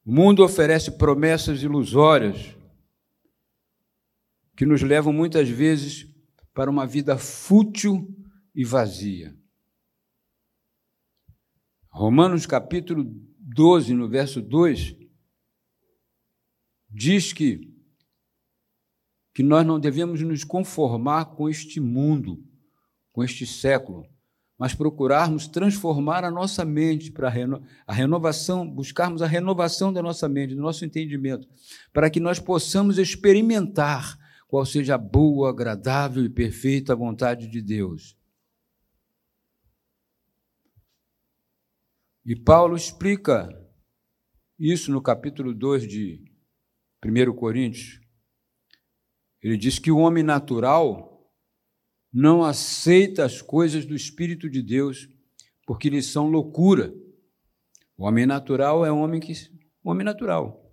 O 0.04 0.12
mundo 0.12 0.44
oferece 0.44 0.92
promessas 0.98 1.62
ilusórias 1.62 2.56
que 4.56 4.66
nos 4.66 4.82
levam 4.82 5.12
muitas 5.12 5.50
vezes 5.50 6.08
para 6.54 6.72
uma 6.72 6.88
vida 6.88 7.18
fútil 7.18 8.16
e 8.54 8.64
vazia. 8.64 9.36
Romanos 11.90 12.46
capítulo 12.46 13.06
12, 13.40 13.94
no 13.94 14.08
verso 14.08 14.42
2, 14.42 14.96
diz 16.90 17.34
que, 17.34 17.74
que 19.34 19.44
nós 19.44 19.66
não 19.66 19.80
devemos 19.80 20.22
nos 20.22 20.44
conformar 20.44 21.26
com 21.36 21.50
este 21.50 21.80
mundo, 21.80 22.42
com 23.12 23.24
este 23.24 23.46
século, 23.46 24.06
mas 24.58 24.74
procurarmos 24.74 25.48
transformar 25.48 26.24
a 26.24 26.32
nossa 26.32 26.64
mente 26.64 27.12
para 27.12 27.30
a 27.86 27.94
renovação, 27.94 28.70
buscarmos 28.70 29.22
a 29.22 29.28
renovação 29.28 29.92
da 29.92 30.02
nossa 30.02 30.30
mente, 30.30 30.56
do 30.56 30.62
nosso 30.62 30.86
entendimento, 30.86 31.48
para 31.92 32.10
que 32.10 32.22
nós 32.22 32.40
possamos 32.40 32.98
experimentar 32.98 34.18
qual 34.48 34.66
seja 34.66 34.96
a 34.96 34.98
boa, 34.98 35.50
agradável 35.50 36.24
e 36.24 36.30
perfeita 36.30 36.96
vontade 36.96 37.48
de 37.48 37.62
Deus. 37.62 38.18
E 42.26 42.36
Paulo 42.36 42.76
explica 42.76 43.50
isso 44.58 44.92
no 44.92 45.02
capítulo 45.02 45.54
2 45.54 45.88
de 45.88 46.24
1 47.04 47.36
Coríntios. 47.36 48.02
Ele 49.42 49.58
diz 49.58 49.78
que 49.78 49.92
o 49.92 49.98
homem 49.98 50.24
natural 50.24 51.30
não 52.12 52.44
aceita 52.44 53.26
as 53.26 53.42
coisas 53.42 53.86
do 53.86 53.94
Espírito 53.94 54.50
de 54.50 54.64
Deus 54.64 55.08
porque 55.68 55.90
lhes 55.90 56.08
são 56.08 56.28
loucura. 56.28 56.94
O 57.98 58.06
homem 58.06 58.26
natural 58.26 58.86
é 58.86 58.92
um 58.92 59.02
homem 59.02 59.20
que 59.20 59.34
homem 59.84 60.04
natural. 60.04 60.65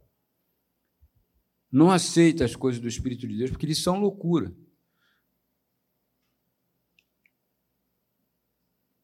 Não 1.73 1.91
aceita 1.91 2.45
as 2.45 2.55
coisas 2.55 2.79
do 2.79 2.87
Espírito 2.87 3.27
de 3.27 3.39
Deus 3.39 3.51
porque 3.51 3.67
lhes 3.67 3.83
são 3.83 3.99
loucura. 3.99 4.55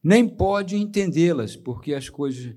Nem 0.03 0.29
pode 0.29 0.75
entendê-las, 0.75 1.55
porque 1.55 1.93
as 1.95 2.07
coisas 2.07 2.55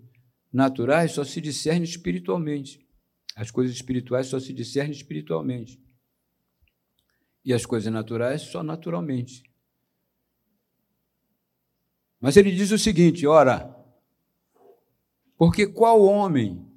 naturais 0.52 1.12
só 1.12 1.24
se 1.24 1.40
discernem 1.40 1.82
espiritualmente. 1.82 2.86
As 3.34 3.50
coisas 3.50 3.74
espirituais 3.74 4.26
só 4.26 4.38
se 4.38 4.52
discernem 4.52 4.92
espiritualmente. 4.92 5.82
E 7.42 7.52
as 7.52 7.64
coisas 7.64 7.90
naturais 7.90 8.42
só 8.42 8.62
naturalmente. 8.62 9.42
Mas 12.20 12.36
ele 12.36 12.52
diz 12.52 12.70
o 12.70 12.78
seguinte: 12.78 13.26
ora, 13.26 13.74
porque 15.36 15.66
qual 15.66 16.02
homem 16.02 16.70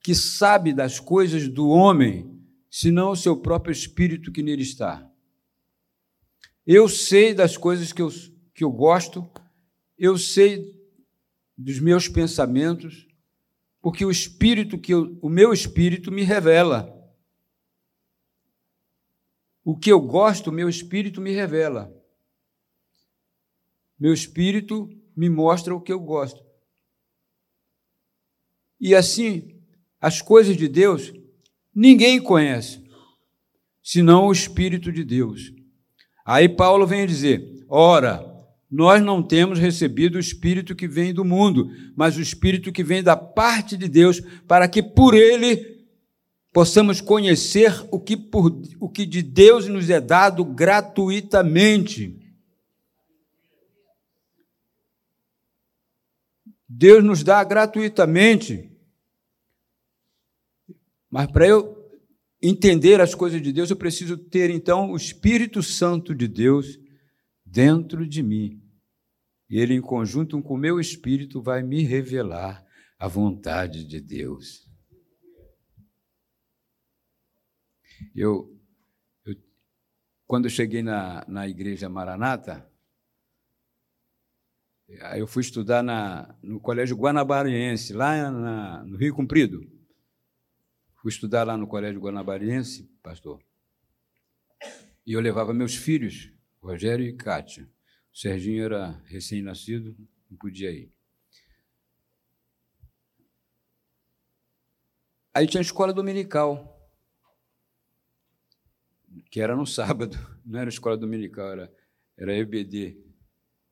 que 0.00 0.14
sabe 0.14 0.72
das 0.72 0.98
coisas 0.98 1.46
do 1.48 1.68
homem, 1.68 2.37
senão 2.70 3.10
o 3.10 3.16
seu 3.16 3.36
próprio 3.36 3.72
espírito 3.72 4.32
que 4.32 4.42
nele 4.42 4.62
está? 4.62 5.10
Eu 6.66 6.88
sei 6.88 7.32
das 7.32 7.56
coisas 7.56 7.92
que 7.92 8.02
eu, 8.02 8.10
que 8.54 8.62
eu 8.62 8.70
gosto, 8.70 9.28
eu 9.96 10.18
sei 10.18 10.76
dos 11.56 11.80
meus 11.80 12.08
pensamentos, 12.08 13.08
porque 13.80 14.04
o 14.04 14.10
espírito 14.10 14.78
que 14.78 14.92
eu, 14.92 15.18
o 15.22 15.28
meu 15.28 15.52
espírito 15.52 16.12
me 16.12 16.22
revela. 16.22 16.94
O 19.64 19.76
que 19.76 19.90
eu 19.90 20.00
gosto, 20.00 20.50
o 20.50 20.52
meu 20.52 20.68
espírito 20.68 21.20
me 21.20 21.32
revela. 21.32 21.94
Meu 23.98 24.12
espírito 24.12 24.88
me 25.16 25.28
mostra 25.28 25.74
o 25.74 25.80
que 25.80 25.92
eu 25.92 25.98
gosto. 25.98 26.44
E 28.80 28.94
assim, 28.94 29.60
as 30.00 30.22
coisas 30.22 30.56
de 30.56 30.68
Deus 30.68 31.12
ninguém 31.78 32.20
conhece, 32.20 32.82
senão 33.80 34.26
o 34.26 34.32
Espírito 34.32 34.90
de 34.90 35.04
Deus. 35.04 35.52
Aí 36.26 36.48
Paulo 36.48 36.84
vem 36.86 37.06
dizer: 37.06 37.64
ora, 37.68 38.26
nós 38.68 39.00
não 39.00 39.22
temos 39.22 39.60
recebido 39.60 40.16
o 40.16 40.20
Espírito 40.20 40.74
que 40.74 40.88
vem 40.88 41.14
do 41.14 41.24
mundo, 41.24 41.70
mas 41.96 42.16
o 42.16 42.20
Espírito 42.20 42.72
que 42.72 42.82
vem 42.82 43.00
da 43.00 43.16
parte 43.16 43.76
de 43.76 43.88
Deus, 43.88 44.20
para 44.48 44.66
que 44.66 44.82
por 44.82 45.14
ele 45.14 45.78
possamos 46.52 47.00
conhecer 47.00 47.72
o 47.92 48.00
que, 48.00 48.16
por, 48.16 48.60
o 48.80 48.88
que 48.88 49.06
de 49.06 49.22
Deus 49.22 49.68
nos 49.68 49.88
é 49.88 50.00
dado 50.00 50.44
gratuitamente. 50.44 52.18
Deus 56.68 57.04
nos 57.04 57.22
dá 57.22 57.42
gratuitamente. 57.44 58.77
Mas 61.10 61.30
para 61.30 61.46
eu 61.46 61.76
entender 62.42 63.00
as 63.00 63.14
coisas 63.14 63.40
de 63.42 63.52
Deus, 63.52 63.70
eu 63.70 63.76
preciso 63.76 64.16
ter 64.16 64.50
então 64.50 64.92
o 64.92 64.96
Espírito 64.96 65.62
Santo 65.62 66.14
de 66.14 66.28
Deus 66.28 66.78
dentro 67.44 68.06
de 68.06 68.22
mim. 68.22 68.62
E 69.50 69.58
ele, 69.58 69.74
em 69.74 69.80
conjunto 69.80 70.40
com 70.42 70.54
o 70.54 70.58
meu 70.58 70.78
espírito, 70.78 71.42
vai 71.42 71.62
me 71.62 71.82
revelar 71.82 72.64
a 72.98 73.08
vontade 73.08 73.84
de 73.84 74.00
Deus. 74.00 74.68
Eu, 78.14 78.54
eu 79.24 79.34
quando 80.26 80.44
eu 80.44 80.50
cheguei 80.50 80.82
na, 80.82 81.24
na 81.26 81.48
igreja 81.48 81.88
Maranata, 81.88 82.70
eu 85.16 85.26
fui 85.26 85.42
estudar 85.42 85.82
na, 85.82 86.34
no 86.42 86.60
Colégio 86.60 86.96
Guanabariense, 86.96 87.92
lá 87.92 88.30
na, 88.30 88.84
no 88.84 88.96
Rio 88.96 89.14
Comprido. 89.14 89.77
Fui 91.00 91.10
estudar 91.10 91.44
lá 91.46 91.56
no 91.56 91.66
Colégio 91.66 92.00
Guanabariense, 92.00 92.84
pastor. 93.02 93.40
E 95.06 95.12
eu 95.12 95.20
levava 95.20 95.54
meus 95.54 95.74
filhos 95.74 96.32
Rogério 96.60 97.06
e 97.06 97.12
Kátia. 97.12 97.70
O 98.12 98.18
Serginho 98.18 98.64
era 98.64 98.90
recém-nascido, 99.06 99.96
não 100.28 100.36
podia 100.36 100.70
ir. 100.72 100.92
Aí 105.32 105.46
tinha 105.46 105.60
a 105.60 105.62
escola 105.62 105.92
dominical, 105.92 106.76
que 109.30 109.40
era 109.40 109.54
no 109.54 109.64
sábado, 109.68 110.16
não 110.44 110.58
era 110.58 110.68
escola 110.68 110.96
dominical, 110.96 111.52
era, 111.52 111.72
era 112.16 112.36
EBD. 112.36 113.00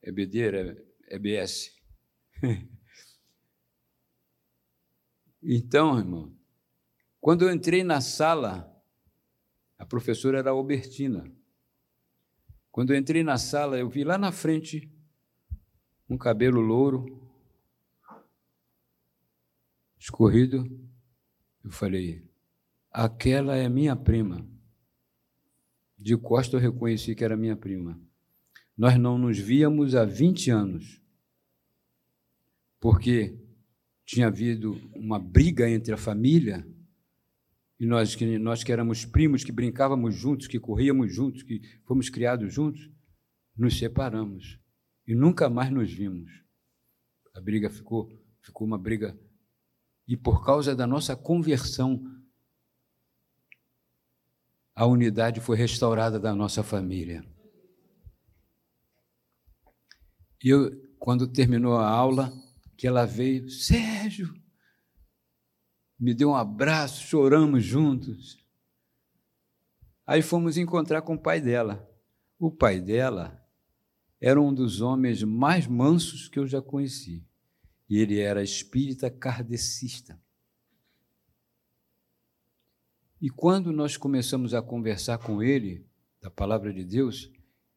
EBD 0.01 0.41
era 0.43 0.85
EBS. 1.09 1.75
então, 5.43 5.99
irmão, 5.99 6.33
quando 7.27 7.43
eu 7.43 7.53
entrei 7.53 7.83
na 7.83 8.01
sala, 8.01 8.73
a 9.77 9.85
professora 9.85 10.39
era 10.39 10.51
Albertina. 10.53 11.29
Quando 12.71 12.93
eu 12.93 12.97
entrei 12.97 13.25
na 13.25 13.37
sala, 13.37 13.77
eu 13.77 13.89
vi 13.89 14.05
lá 14.05 14.17
na 14.17 14.31
frente 14.31 14.89
um 16.09 16.17
cabelo 16.17 16.61
louro, 16.61 17.29
escorrido. 19.99 20.71
Eu 21.65 21.73
falei: 21.73 22.25
aquela 22.93 23.57
é 23.57 23.69
minha 23.69 23.97
prima. 23.97 24.49
De 25.99 26.17
costa 26.17 26.55
eu 26.55 26.61
reconheci 26.61 27.17
que 27.17 27.25
era 27.25 27.37
minha 27.37 27.57
prima. 27.57 28.01
Nós 28.79 28.97
não 29.01 29.19
nos 29.19 29.37
víamos 29.37 29.97
há 29.97 30.05
20 30.05 30.49
anos, 30.53 31.03
porque 32.79 33.37
tinha 34.05 34.29
havido 34.29 34.75
uma 34.95 35.19
briga 35.19 35.69
entre 35.69 35.93
a 35.93 35.97
família 35.97 36.65
e 37.79 37.87
nós 37.87 38.15
que, 38.15 38.39
nós 38.39 38.65
que 38.65 38.73
éramos 38.73 39.05
primos, 39.05 39.45
que 39.45 39.53
brincávamos 39.53 40.15
juntos, 40.15 40.47
que 40.47 40.59
corríamos 40.59 41.15
juntos, 41.15 41.43
que 41.43 41.61
fomos 41.85 42.09
criados 42.09 42.53
juntos, 42.53 42.91
nos 43.57 43.79
separamos 43.79 44.59
e 45.07 45.15
nunca 45.15 45.49
mais 45.49 45.71
nos 45.71 45.93
vimos. 45.93 46.31
A 47.35 47.41
briga 47.41 47.69
ficou, 47.69 48.11
ficou 48.41 48.67
uma 48.67 48.79
briga. 48.79 49.19
E 50.09 50.17
por 50.17 50.45
causa 50.45 50.75
da 50.75 50.87
nossa 50.87 51.15
conversão, 51.15 52.03
a 54.75 54.87
unidade 54.87 55.41
foi 55.41 55.57
restaurada 55.57 56.19
da 56.19 56.35
nossa 56.35 56.63
família. 56.63 57.25
E 60.43 60.49
eu, 60.49 60.71
quando 60.99 61.31
terminou 61.31 61.77
a 61.77 61.89
aula, 61.89 62.33
que 62.77 62.87
ela 62.87 63.05
veio, 63.05 63.51
Sérgio, 63.51 64.35
me 65.99 66.15
deu 66.15 66.31
um 66.31 66.35
abraço, 66.35 67.03
choramos 67.03 67.65
juntos. 67.65 68.39
Aí 70.07 70.23
fomos 70.23 70.57
encontrar 70.57 71.03
com 71.03 71.15
o 71.15 71.19
pai 71.19 71.41
dela. 71.41 71.89
O 72.39 72.51
pai 72.51 72.81
dela 72.81 73.43
era 74.21 74.41
um 74.41 74.53
dos 74.53 74.81
homens 74.81 75.23
mais 75.23 75.67
mansos 75.67 76.29
que 76.29 76.39
eu 76.39 76.47
já 76.47 76.61
conheci. 76.61 77.25
E 77.89 77.99
ele 77.99 78.19
era 78.19 78.43
espírita 78.43 79.11
kardecista. 79.11 80.21
E 83.21 83.31
quando 83.31 83.73
nós 83.73 83.97
começamos 83.97 84.53
a 84.53 84.61
conversar 84.61 85.19
com 85.19 85.43
ele, 85.43 85.87
da 86.21 86.31
palavra 86.31 86.73
de 86.73 86.85
Deus, 86.85 87.31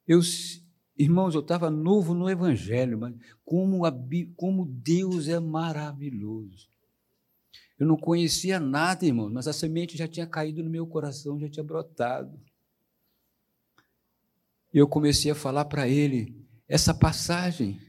eu, 0.08 0.20
irmãos, 0.98 1.36
eu 1.36 1.42
estava 1.42 1.70
novo 1.70 2.14
no 2.14 2.30
Evangelho, 2.30 2.98
mas 2.98 3.16
como, 3.46 3.86
a, 3.86 3.94
como 4.36 4.66
Deus 4.66 5.28
é 5.28 5.40
maravilhoso. 5.40 6.68
Eu 7.80 7.88
não 7.88 7.96
conhecia 7.96 8.60
nada, 8.60 9.06
irmão, 9.06 9.30
mas 9.30 9.48
a 9.48 9.54
semente 9.54 9.98
já 9.98 10.06
tinha 10.06 10.28
caído 10.28 10.62
no 10.62 10.70
meu 10.70 10.86
coração, 10.86 11.40
já 11.40 11.48
tinha 11.48 11.64
brotado. 11.64 12.38
E 14.74 14.78
eu 14.78 14.86
comecei 14.86 15.32
a 15.32 15.36
falar 15.36 15.64
para 15.66 15.88
ele 15.88 16.46
essa 16.68 16.94
passagem. 16.94 17.80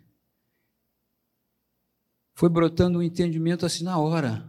Foi 2.35 2.49
brotando 2.49 3.01
um 3.01 3.03
entendimento 3.03 3.67
assim 3.67 3.83
na 3.83 3.99
hora. 3.99 4.49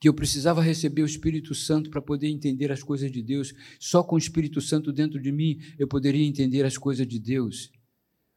Que 0.00 0.08
eu 0.08 0.14
precisava 0.14 0.60
receber 0.60 1.02
o 1.02 1.06
Espírito 1.06 1.54
Santo 1.54 1.88
para 1.88 2.02
poder 2.02 2.26
entender 2.26 2.72
as 2.72 2.82
coisas 2.82 3.10
de 3.10 3.22
Deus. 3.22 3.54
Só 3.78 4.02
com 4.02 4.16
o 4.16 4.18
Espírito 4.18 4.60
Santo 4.60 4.92
dentro 4.92 5.22
de 5.22 5.30
mim 5.30 5.60
eu 5.78 5.86
poderia 5.86 6.26
entender 6.26 6.66
as 6.66 6.76
coisas 6.76 7.06
de 7.06 7.20
Deus. 7.20 7.70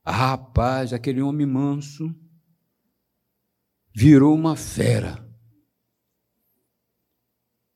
Ah, 0.05 0.11
rapaz, 0.11 0.93
aquele 0.93 1.21
homem 1.21 1.47
manso 1.47 2.15
virou 3.99 4.35
uma 4.35 4.55
fera. 4.55 5.27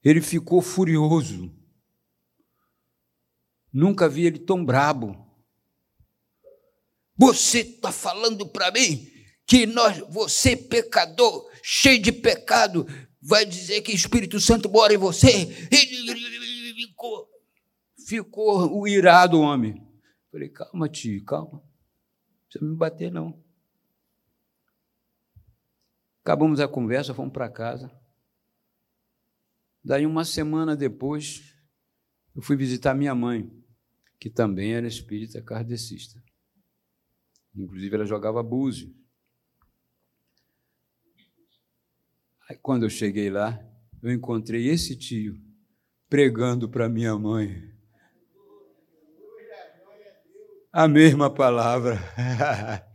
Ele 0.03 0.21
ficou 0.21 0.62
furioso. 0.62 1.51
Nunca 3.73 4.07
vi 4.07 4.27
ele 4.27 4.38
tão 4.38 4.63
brabo. 4.63 5.17
Você 7.17 7.62
está 7.62 7.91
falando 7.91 8.47
para 8.47 8.69
mim 8.69 9.12
que 9.47 9.65
nós, 9.65 9.97
você 10.10 10.55
pecador, 10.55 11.49
cheio 11.63 11.99
de 11.99 12.12
pecado, 12.12 12.86
vai 13.19 13.43
dizer 13.43 13.81
que 13.81 13.91
o 13.91 13.95
Espírito 13.95 14.39
Santo 14.39 14.69
mora 14.69 14.93
em 14.93 14.97
você. 14.97 15.47
Ficou, 16.86 17.29
ficou 18.07 18.79
o 18.79 18.88
irado 18.88 19.39
homem. 19.39 19.84
Falei, 20.31 20.49
calma, 20.49 20.88
tio, 20.88 21.25
calma. 21.25 21.63
Não 21.63 22.47
precisa 22.47 22.65
me 22.65 22.75
bater, 22.75 23.12
não. 23.12 23.40
Acabamos 26.23 26.60
a 26.60 26.67
conversa, 26.67 27.13
fomos 27.13 27.34
para 27.34 27.49
casa. 27.49 27.91
Daí, 29.84 30.05
uma 30.05 30.23
semana 30.23 30.75
depois, 30.75 31.55
eu 32.36 32.41
fui 32.41 32.55
visitar 32.55 32.93
minha 32.93 33.15
mãe, 33.15 33.51
que 34.19 34.29
também 34.29 34.73
era 34.73 34.88
espírita 34.88 35.41
kardecista. 35.41 36.21
Inclusive, 37.55 37.95
ela 37.95 38.05
jogava 38.05 38.43
búzio. 38.43 38.95
Aí, 42.47 42.55
quando 42.57 42.84
eu 42.84 42.89
cheguei 42.89 43.31
lá, 43.31 43.60
eu 44.03 44.12
encontrei 44.12 44.67
esse 44.67 44.95
tio 44.95 45.41
pregando 46.07 46.69
para 46.69 46.88
minha 46.88 47.17
mãe. 47.17 47.71
A 50.71 50.88
mesma 50.88 51.34
palavra. 51.34 51.99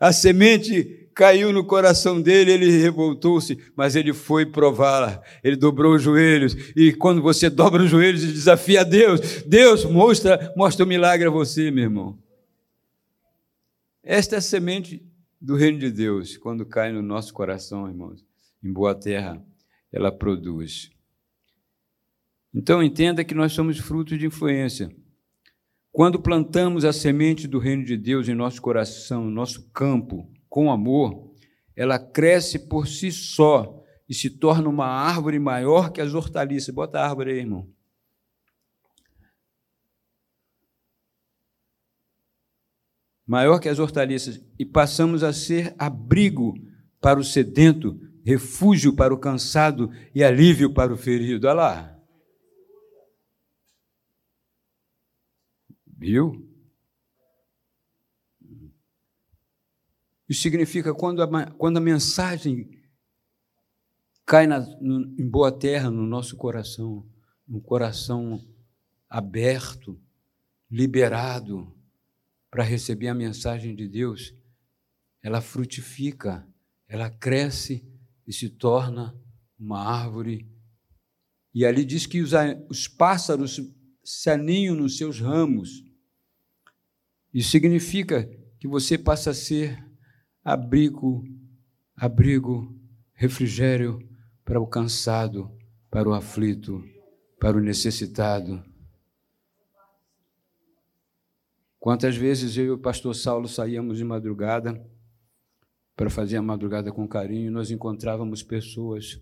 A 0.00 0.12
semente 0.12 0.97
caiu 1.18 1.52
no 1.52 1.64
coração 1.64 2.22
dele, 2.22 2.52
ele 2.52 2.70
revoltou-se, 2.70 3.58
mas 3.74 3.96
ele 3.96 4.14
foi 4.14 4.46
prová-la. 4.46 5.20
Ele 5.42 5.56
dobrou 5.56 5.96
os 5.96 6.02
joelhos. 6.02 6.54
E 6.76 6.92
quando 6.92 7.20
você 7.20 7.50
dobra 7.50 7.82
os 7.82 7.90
joelhos 7.90 8.22
e 8.22 8.28
desafia 8.28 8.84
Deus, 8.84 9.42
Deus 9.42 9.84
mostra, 9.84 10.54
mostra 10.56 10.84
o 10.84 10.88
milagre 10.88 11.26
a 11.26 11.30
você, 11.30 11.72
meu 11.72 11.82
irmão. 11.82 12.22
Esta 14.00 14.36
é 14.36 14.38
a 14.38 14.40
semente 14.40 15.04
do 15.40 15.56
reino 15.56 15.80
de 15.80 15.90
Deus, 15.90 16.36
quando 16.36 16.64
cai 16.64 16.92
no 16.92 17.02
nosso 17.02 17.34
coração, 17.34 17.88
irmãos, 17.88 18.24
em 18.62 18.72
boa 18.72 18.94
terra, 18.94 19.44
ela 19.90 20.12
produz. 20.12 20.88
Então 22.54 22.80
entenda 22.80 23.24
que 23.24 23.34
nós 23.34 23.52
somos 23.52 23.76
frutos 23.78 24.16
de 24.16 24.26
influência. 24.26 24.88
Quando 25.90 26.22
plantamos 26.22 26.84
a 26.84 26.92
semente 26.92 27.48
do 27.48 27.58
reino 27.58 27.84
de 27.84 27.96
Deus 27.96 28.28
em 28.28 28.36
nosso 28.36 28.62
coração, 28.62 29.24
no 29.24 29.32
nosso 29.32 29.68
campo, 29.70 30.32
com 30.48 30.70
amor, 30.70 31.32
ela 31.76 31.98
cresce 31.98 32.58
por 32.58 32.86
si 32.88 33.12
só 33.12 33.84
e 34.08 34.14
se 34.14 34.30
torna 34.30 34.68
uma 34.68 34.86
árvore 34.86 35.38
maior 35.38 35.92
que 35.92 36.00
as 36.00 36.14
hortaliças. 36.14 36.74
Bota 36.74 36.98
a 36.98 37.06
árvore 37.06 37.32
aí, 37.32 37.38
irmão. 37.38 37.68
Maior 43.26 43.58
que 43.60 43.68
as 43.68 43.78
hortaliças, 43.78 44.40
e 44.58 44.64
passamos 44.64 45.22
a 45.22 45.34
ser 45.34 45.74
abrigo 45.78 46.54
para 46.98 47.20
o 47.20 47.24
sedento, 47.24 48.00
refúgio 48.24 48.96
para 48.96 49.12
o 49.12 49.18
cansado 49.18 49.92
e 50.14 50.24
alívio 50.24 50.72
para 50.72 50.94
o 50.94 50.96
ferido. 50.96 51.46
Olha 51.46 51.54
lá. 51.54 51.98
Viu? 55.98 56.47
Isso 60.28 60.42
significa 60.42 60.92
quando 60.92 61.22
a, 61.22 61.46
quando 61.52 61.78
a 61.78 61.80
mensagem 61.80 62.68
cai 64.26 64.46
na, 64.46 64.60
no, 64.60 65.14
em 65.18 65.26
boa 65.26 65.50
terra 65.50 65.90
no 65.90 66.06
nosso 66.06 66.36
coração, 66.36 67.08
um 67.48 67.58
coração 67.58 68.44
aberto, 69.08 69.98
liberado 70.70 71.74
para 72.50 72.62
receber 72.62 73.08
a 73.08 73.14
mensagem 73.14 73.74
de 73.74 73.88
Deus, 73.88 74.34
ela 75.22 75.40
frutifica, 75.40 76.46
ela 76.86 77.08
cresce 77.08 77.82
e 78.26 78.32
se 78.32 78.50
torna 78.50 79.18
uma 79.58 79.82
árvore. 79.82 80.46
E 81.54 81.64
ali 81.64 81.84
diz 81.86 82.04
que 82.04 82.20
os, 82.20 82.32
os 82.68 82.86
pássaros 82.86 83.60
se 84.04 84.30
aninham 84.30 84.74
nos 84.74 84.98
seus 84.98 85.20
ramos. 85.20 85.84
Isso 87.32 87.50
significa 87.50 88.24
que 88.58 88.68
você 88.68 88.98
passa 88.98 89.30
a 89.30 89.34
ser 89.34 89.87
abrigo, 90.48 91.22
abrigo, 91.94 92.74
refrigério 93.12 93.98
para 94.46 94.58
o 94.58 94.66
cansado, 94.66 95.54
para 95.90 96.08
o 96.08 96.14
aflito, 96.14 96.82
para 97.38 97.58
o 97.58 97.60
necessitado. 97.60 98.64
Quantas 101.78 102.16
vezes 102.16 102.56
eu 102.56 102.64
e 102.64 102.70
o 102.70 102.78
pastor 102.78 103.14
Saulo 103.14 103.46
saíamos 103.46 103.98
de 103.98 104.04
madrugada 104.04 104.82
para 105.94 106.08
fazer 106.08 106.38
a 106.38 106.42
madrugada 106.42 106.90
com 106.90 107.06
carinho, 107.06 107.52
nós 107.52 107.70
encontrávamos 107.70 108.42
pessoas 108.42 109.20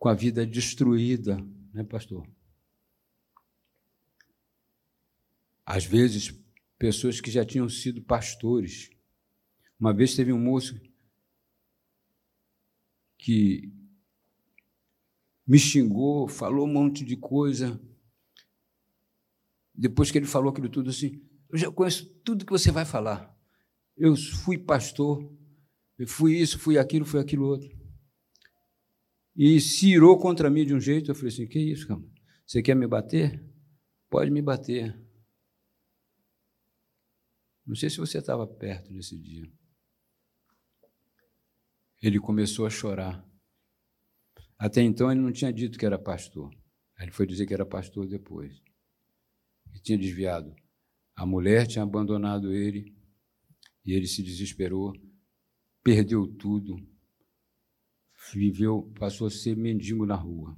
com 0.00 0.08
a 0.08 0.14
vida 0.14 0.44
destruída, 0.44 1.38
né, 1.72 1.84
pastor? 1.84 2.28
Às 5.64 5.84
vezes 5.84 6.36
pessoas 6.76 7.20
que 7.20 7.30
já 7.30 7.44
tinham 7.44 7.68
sido 7.68 8.02
pastores. 8.02 8.90
Uma 9.78 9.94
vez 9.94 10.14
teve 10.14 10.32
um 10.32 10.40
moço 10.40 10.80
que 13.16 13.72
me 15.46 15.58
xingou, 15.58 16.28
falou 16.28 16.66
um 16.66 16.72
monte 16.72 17.04
de 17.04 17.16
coisa. 17.16 17.80
Depois 19.74 20.10
que 20.10 20.18
ele 20.18 20.26
falou 20.26 20.50
aquilo 20.50 20.68
tudo 20.68 20.90
assim, 20.90 21.22
eu 21.48 21.56
já 21.56 21.70
conheço 21.70 22.06
tudo 22.24 22.44
que 22.44 22.52
você 22.52 22.70
vai 22.70 22.84
falar. 22.84 23.34
Eu 23.96 24.16
fui 24.16 24.58
pastor, 24.58 25.32
eu 25.98 26.06
fui 26.06 26.36
isso, 26.36 26.58
fui 26.58 26.78
aquilo, 26.78 27.04
fui 27.04 27.20
aquilo 27.20 27.46
outro. 27.46 27.76
E 29.36 29.60
se 29.60 29.88
irou 29.90 30.18
contra 30.18 30.50
mim 30.50 30.66
de 30.66 30.74
um 30.74 30.80
jeito, 30.80 31.10
eu 31.10 31.14
falei 31.14 31.28
assim: 31.28 31.46
que 31.46 31.60
isso, 31.60 31.86
cara? 31.86 32.02
Você 32.44 32.60
quer 32.60 32.74
me 32.74 32.86
bater? 32.86 33.44
Pode 34.10 34.30
me 34.30 34.42
bater. 34.42 34.98
Não 37.64 37.76
sei 37.76 37.90
se 37.90 37.98
você 37.98 38.18
estava 38.18 38.46
perto 38.46 38.92
nesse 38.92 39.16
dia. 39.16 39.48
Ele 42.00 42.20
começou 42.20 42.66
a 42.66 42.70
chorar. 42.70 43.26
Até 44.58 44.82
então 44.82 45.10
ele 45.10 45.20
não 45.20 45.32
tinha 45.32 45.52
dito 45.52 45.78
que 45.78 45.86
era 45.86 45.98
pastor. 45.98 46.50
Ele 46.98 47.10
foi 47.10 47.26
dizer 47.26 47.46
que 47.46 47.54
era 47.54 47.66
pastor 47.66 48.06
depois. 48.06 48.60
Ele 49.70 49.80
tinha 49.80 49.98
desviado. 49.98 50.54
A 51.14 51.26
mulher 51.26 51.66
tinha 51.66 51.82
abandonado 51.82 52.52
ele 52.52 52.96
e 53.84 53.92
ele 53.92 54.06
se 54.06 54.22
desesperou, 54.22 54.92
perdeu 55.82 56.26
tudo, 56.26 56.76
viveu, 58.32 58.92
passou 58.98 59.26
a 59.26 59.30
ser 59.30 59.56
mendigo 59.56 60.04
na 60.04 60.14
rua. 60.14 60.54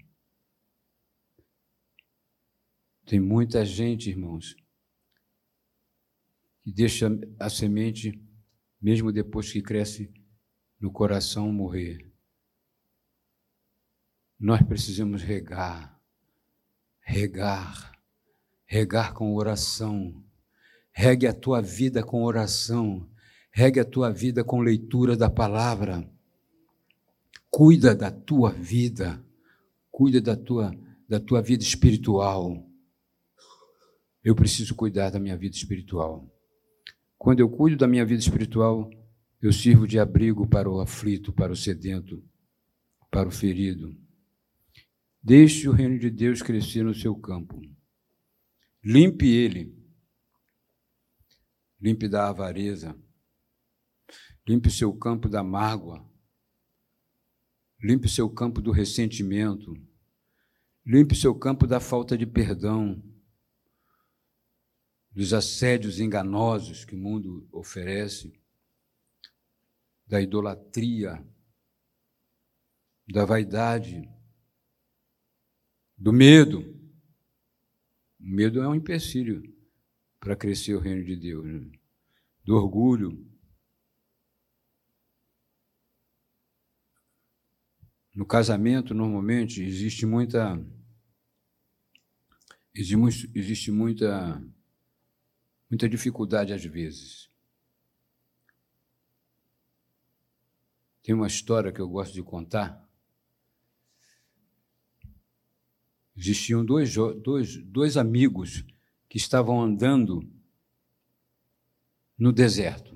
Tem 3.07 3.21
muita 3.21 3.65
gente, 3.65 4.11
irmãos, 4.11 4.55
que 6.63 6.73
deixa 6.73 7.09
a 7.39 7.49
semente, 7.49 8.13
mesmo 8.81 9.13
depois 9.13 9.53
que 9.53 9.63
cresce 9.63 10.13
no 10.81 10.91
coração, 10.91 11.53
morrer. 11.53 12.11
Nós 14.39 14.63
precisamos 14.63 15.23
regar, 15.23 16.01
regar, 17.03 17.93
regar 18.65 19.13
com 19.13 19.35
oração. 19.35 20.25
Regue 20.91 21.27
a 21.27 21.35
tua 21.35 21.61
vida 21.61 22.03
com 22.03 22.25
oração. 22.25 23.07
Regue 23.53 23.81
a 23.81 23.85
tua 23.85 24.11
vida 24.11 24.43
com 24.43 24.61
leitura 24.61 25.17
da 25.17 25.29
palavra. 25.29 26.09
Cuida 27.51 27.95
da 27.95 28.11
tua 28.11 28.51
vida. 28.51 29.23
Cuida 29.91 30.21
da 30.21 30.37
tua, 30.37 30.75
da 31.07 31.21
tua 31.21 31.43
vida 31.43 31.63
espiritual. 31.63 32.67
Eu 34.25 34.35
preciso 34.35 34.75
cuidar 34.75 35.11
da 35.11 35.19
minha 35.19 35.37
vida 35.37 35.55
espiritual. 35.55 36.27
Quando 37.19 37.41
eu 37.41 37.51
cuido 37.51 37.77
da 37.77 37.87
minha 37.87 38.07
vida 38.07 38.21
espiritual, 38.21 38.91
eu 39.41 39.53
sirvo 39.53 39.87
de 39.87 39.99
abrigo 39.99 40.47
para 40.47 40.71
o 40.71 40.81
aflito, 40.81 41.33
para 41.33 41.53
o 41.53 41.57
sedento, 41.57 42.23
para 43.11 43.29
o 43.29 43.33
ferido. 43.33 43.97
Deixe 45.23 45.69
o 45.69 45.73
reino 45.73 45.99
de 45.99 46.11
Deus 46.11 46.43
crescer 46.43 46.83
no 46.83 46.95
seu 46.95 47.15
campo. 47.15 47.61
Limpe 48.83 49.27
ele. 49.27 49.79
Limpe 51.81 52.09
da 52.09 52.29
avareza. 52.29 52.97
Limpe 54.47 54.69
o 54.69 54.73
seu 54.73 54.93
campo 54.93 55.29
da 55.29 55.43
mágoa. 55.43 56.09
Limpe 57.83 58.07
o 58.07 58.11
seu 58.11 58.29
campo 58.29 58.61
do 58.61 58.71
ressentimento. 58.71 59.75
Limpe 60.85 61.15
o 61.15 61.17
seu 61.17 61.35
campo 61.35 61.67
da 61.67 61.81
falta 61.81 62.17
de 62.17 62.27
perdão 62.27 63.03
dos 65.13 65.33
assédios 65.33 65.99
enganosos 65.99 66.85
que 66.85 66.95
o 66.95 66.99
mundo 66.99 67.49
oferece, 67.53 68.40
da 70.11 70.21
idolatria, 70.21 71.25
da 73.09 73.25
vaidade, 73.25 74.11
do 75.97 76.13
medo. 76.13 76.63
O 78.19 78.27
medo 78.27 78.61
é 78.61 78.67
um 78.67 78.75
empecilho 78.75 79.41
para 80.19 80.35
crescer 80.35 80.75
o 80.75 80.81
reino 80.81 81.05
de 81.05 81.15
Deus, 81.15 81.47
né? 81.47 81.71
do 82.45 82.57
orgulho. 82.57 83.25
No 88.13 88.27
casamento, 88.27 88.93
normalmente, 88.93 89.63
existe 89.63 90.05
muita. 90.05 90.61
Existe 92.75 93.71
muita, 93.71 94.45
muita 95.71 95.89
dificuldade 95.89 96.53
às 96.53 96.65
vezes. 96.65 97.30
Tem 101.03 101.15
uma 101.15 101.27
história 101.27 101.73
que 101.73 101.81
eu 101.81 101.89
gosto 101.89 102.13
de 102.13 102.23
contar. 102.23 102.87
Existiam 106.17 106.65
dois, 106.65 106.95
dois, 107.23 107.57
dois 107.65 107.97
amigos 107.97 108.65
que 109.09 109.17
estavam 109.17 109.61
andando 109.61 110.23
no 112.19 112.33
deserto. 112.33 112.95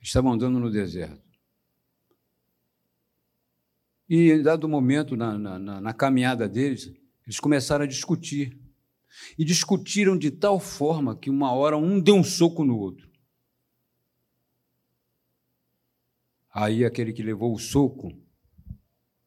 Estavam 0.00 0.32
andando 0.32 0.60
no 0.60 0.70
deserto. 0.70 1.26
E, 4.08 4.30
em 4.30 4.42
dado 4.42 4.68
momento, 4.68 5.16
na, 5.16 5.38
na, 5.38 5.80
na 5.80 5.92
caminhada 5.92 6.48
deles, 6.48 6.92
eles 7.24 7.40
começaram 7.40 7.84
a 7.84 7.88
discutir. 7.88 8.58
E 9.38 9.44
discutiram 9.44 10.16
de 10.16 10.30
tal 10.30 10.60
forma 10.60 11.16
que, 11.16 11.30
uma 11.30 11.52
hora, 11.52 11.76
um 11.76 11.98
deu 11.98 12.14
um 12.14 12.24
soco 12.24 12.64
no 12.64 12.78
outro. 12.78 13.07
Aí, 16.60 16.84
aquele 16.84 17.12
que 17.12 17.22
levou 17.22 17.54
o 17.54 17.58
soco 17.58 18.10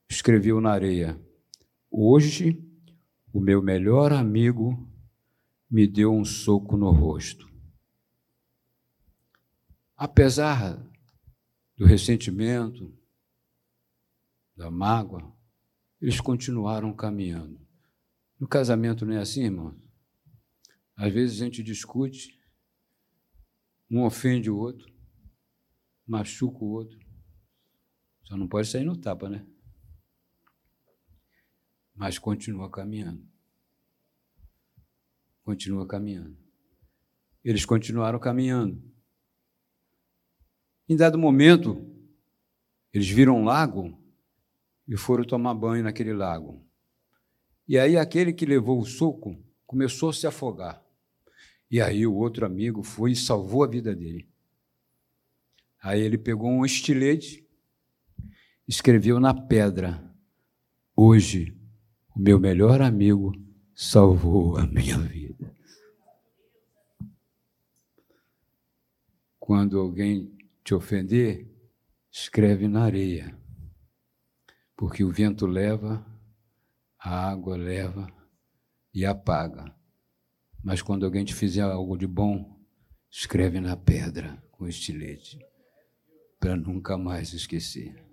escreveu 0.09 0.59
na 0.59 0.73
areia: 0.73 1.17
Hoje, 1.89 2.61
o 3.31 3.39
meu 3.39 3.61
melhor 3.61 4.11
amigo 4.11 4.85
me 5.69 5.87
deu 5.87 6.13
um 6.13 6.25
soco 6.25 6.75
no 6.75 6.91
rosto. 6.91 7.49
Apesar 9.95 10.85
do 11.77 11.85
ressentimento, 11.85 12.93
da 14.53 14.69
mágoa, 14.69 15.33
eles 16.01 16.19
continuaram 16.19 16.93
caminhando. 16.93 17.65
No 18.37 18.45
casamento 18.45 19.05
não 19.05 19.13
é 19.13 19.19
assim, 19.19 19.45
irmão? 19.45 19.73
Às 20.97 21.13
vezes 21.13 21.41
a 21.41 21.45
gente 21.45 21.63
discute, 21.63 22.37
um 23.89 24.03
ofende 24.03 24.49
o 24.49 24.57
outro, 24.57 24.93
machuca 26.05 26.57
o 26.57 26.71
outro. 26.71 27.10
Só 28.23 28.37
não 28.37 28.47
pode 28.47 28.67
sair 28.67 28.83
no 28.83 28.95
tapa, 28.95 29.29
né? 29.29 29.45
Mas 31.95 32.17
continua 32.17 32.69
caminhando. 32.69 33.25
Continua 35.43 35.87
caminhando. 35.87 36.37
Eles 37.43 37.65
continuaram 37.65 38.19
caminhando. 38.19 38.81
Em 40.87 40.95
dado 40.95 41.17
momento, 41.17 41.89
eles 42.93 43.09
viram 43.09 43.39
um 43.39 43.43
lago 43.43 43.97
e 44.87 44.97
foram 44.97 45.23
tomar 45.23 45.53
banho 45.53 45.83
naquele 45.83 46.13
lago. 46.13 46.65
E 47.67 47.77
aí 47.77 47.97
aquele 47.97 48.33
que 48.33 48.45
levou 48.45 48.79
o 48.79 48.85
soco 48.85 49.41
começou 49.65 50.09
a 50.09 50.13
se 50.13 50.27
afogar. 50.27 50.83
E 51.69 51.79
aí 51.79 52.05
o 52.05 52.13
outro 52.13 52.45
amigo 52.45 52.83
foi 52.83 53.13
e 53.13 53.15
salvou 53.15 53.63
a 53.63 53.67
vida 53.67 53.95
dele. 53.95 54.27
Aí 55.81 56.01
ele 56.01 56.17
pegou 56.17 56.51
um 56.51 56.65
estilete, 56.65 57.47
escreveu 58.67 59.19
na 59.19 59.33
pedra: 59.33 60.03
Hoje 60.95 61.57
o 62.15 62.19
meu 62.19 62.39
melhor 62.39 62.81
amigo 62.81 63.33
salvou 63.73 64.57
a 64.57 64.65
minha 64.67 64.97
vida. 64.97 65.55
Quando 69.39 69.79
alguém 69.79 70.37
te 70.63 70.73
ofender, 70.73 71.49
escreve 72.11 72.67
na 72.67 72.83
areia 72.83 73.41
porque 74.81 75.03
o 75.03 75.11
vento 75.11 75.45
leva, 75.45 76.03
a 76.97 77.29
água 77.29 77.55
leva 77.55 78.11
e 78.91 79.05
apaga. 79.05 79.71
Mas 80.63 80.81
quando 80.81 81.05
alguém 81.05 81.23
te 81.23 81.35
fizer 81.35 81.61
algo 81.61 81.95
de 81.95 82.07
bom, 82.07 82.59
escreve 83.07 83.59
na 83.59 83.77
pedra 83.77 84.43
com 84.49 84.67
estilete, 84.67 85.37
para 86.39 86.55
nunca 86.55 86.97
mais 86.97 87.31
esquecer. 87.31 88.10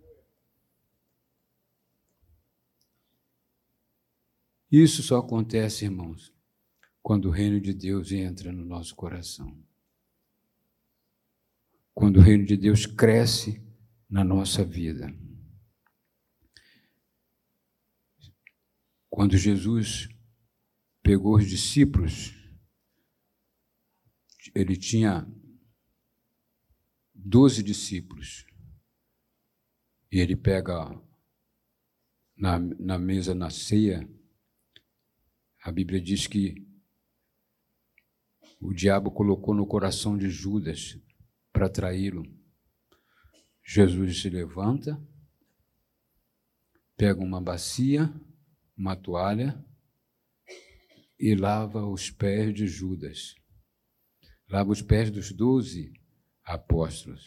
Isso 4.70 5.02
só 5.02 5.18
acontece, 5.18 5.86
irmãos, 5.86 6.32
quando 7.02 7.26
o 7.28 7.30
reino 7.30 7.58
de 7.58 7.72
Deus 7.72 8.12
entra 8.12 8.52
no 8.52 8.64
nosso 8.64 8.94
coração. 8.94 9.56
Quando 11.94 12.18
o 12.18 12.22
reino 12.22 12.44
de 12.44 12.56
Deus 12.56 12.84
cresce 12.84 13.66
na 14.08 14.22
nossa 14.22 14.62
vida. 14.62 15.10
Quando 19.08 19.36
Jesus 19.38 20.08
pegou 21.02 21.36
os 21.36 21.48
discípulos, 21.48 22.34
ele 24.54 24.76
tinha 24.76 25.26
doze 27.14 27.62
discípulos. 27.62 28.46
E 30.12 30.20
ele 30.20 30.36
pega 30.36 31.00
na, 32.36 32.58
na 32.58 32.98
mesa, 32.98 33.34
na 33.34 33.50
ceia, 33.50 34.08
a 35.68 35.72
Bíblia 35.72 36.00
diz 36.00 36.26
que 36.26 36.66
o 38.58 38.72
diabo 38.72 39.10
colocou 39.10 39.54
no 39.54 39.66
coração 39.66 40.16
de 40.16 40.30
Judas 40.30 40.98
para 41.52 41.68
traí-lo. 41.68 42.24
Jesus 43.62 44.22
se 44.22 44.30
levanta, 44.30 44.98
pega 46.96 47.20
uma 47.20 47.38
bacia, 47.38 48.10
uma 48.74 48.96
toalha 48.96 49.62
e 51.20 51.34
lava 51.34 51.86
os 51.86 52.10
pés 52.10 52.54
de 52.54 52.66
Judas. 52.66 53.34
Lava 54.48 54.70
os 54.70 54.80
pés 54.80 55.10
dos 55.10 55.30
doze 55.32 55.92
apóstolos. 56.42 57.26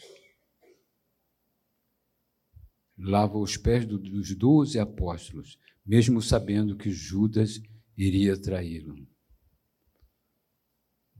Lava 2.98 3.38
os 3.38 3.56
pés 3.56 3.86
dos 3.86 4.34
doze 4.34 4.80
apóstolos, 4.80 5.56
mesmo 5.86 6.20
sabendo 6.20 6.76
que 6.76 6.90
Judas 6.90 7.62
iria 7.96 8.40
traí-lo. 8.40 8.96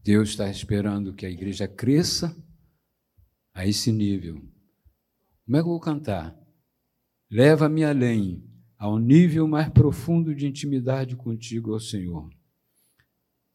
Deus 0.03 0.31
está 0.31 0.51
esperando 0.51 1.15
que 1.15 1.25
a 1.25 1.31
igreja 1.31 1.69
cresça 1.69 2.37
a 3.55 3.67
esse 3.67 3.93
nível. 3.93 4.37
Como 5.45 5.57
é 5.57 5.61
que 5.61 5.67
eu 5.67 5.73
vou 5.73 5.81
cantar? 5.81 6.37
Leva-me 7.31 7.85
além 7.85 8.45
ao 8.77 8.99
nível 8.99 9.47
mais 9.47 9.69
profundo 9.69 10.35
de 10.35 10.47
intimidade 10.47 11.15
contigo, 11.17 11.75
ó 11.75 11.79
Senhor. 11.79 12.29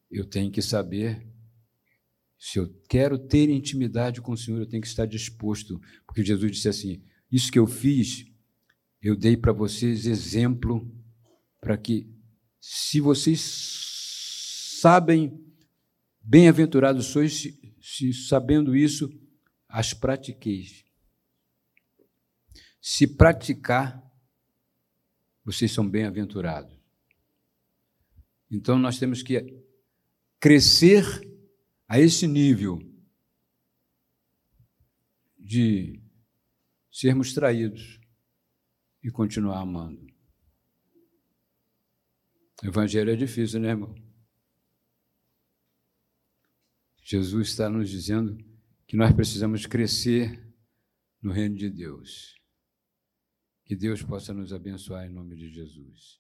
Eu 0.10 0.26
tenho 0.26 0.50
que 0.50 0.62
saber 0.62 1.28
se 2.40 2.60
eu 2.60 2.70
quero 2.88 3.18
ter 3.18 3.50
intimidade 3.50 4.22
com 4.22 4.32
o 4.32 4.38
Senhor, 4.38 4.60
eu 4.60 4.68
tenho 4.68 4.82
que 4.82 4.88
estar 4.88 5.06
disposto, 5.06 5.82
porque 6.06 6.24
Jesus 6.24 6.52
disse 6.52 6.70
assim: 6.70 7.04
Isso 7.32 7.52
que 7.52 7.58
eu 7.58 7.66
fiz, 7.66 8.26
eu 9.02 9.16
dei 9.16 9.36
para 9.36 9.52
vocês 9.52 10.06
exemplo, 10.06 10.90
para 11.60 11.78
que, 11.78 12.08
se 12.60 13.00
vocês 13.00 13.40
sabem, 14.82 15.44
bem-aventurados 16.22 17.08
sois, 17.08 17.34
se, 17.34 17.78
se 17.82 18.14
sabendo 18.14 18.76
isso, 18.76 19.10
as 19.68 19.94
pratiqueis. 19.94 20.86
Se 22.82 23.08
praticar, 23.08 24.04
vocês 25.44 25.72
são 25.72 25.88
bem-aventurados. 25.88 26.78
Então 28.50 28.78
nós 28.80 28.98
temos 28.98 29.22
que 29.22 29.64
crescer 30.40 31.04
a 31.88 32.00
esse 32.00 32.28
nível 32.28 32.80
de 35.38 36.02
sermos 36.92 37.34
traídos 37.34 38.00
e 39.04 39.10
continuar 39.10 39.62
amando. 39.62 40.06
Evangelho 42.64 43.12
é 43.12 43.16
difícil, 43.16 43.60
né, 43.60 43.70
irmão? 43.70 43.94
Jesus 47.04 47.50
está 47.50 47.70
nos 47.70 47.90
dizendo 47.90 48.38
que 48.88 48.98
nós 48.98 49.14
precisamos 49.14 49.66
crescer 49.66 50.44
no 51.22 51.32
reino 51.32 51.56
de 51.56 51.70
Deus. 51.70 52.36
Que 53.64 53.76
Deus 53.76 54.02
possa 54.02 54.34
nos 54.34 54.52
abençoar 54.52 55.06
em 55.06 55.14
nome 55.14 55.36
de 55.36 55.50
Jesus. 55.50 56.18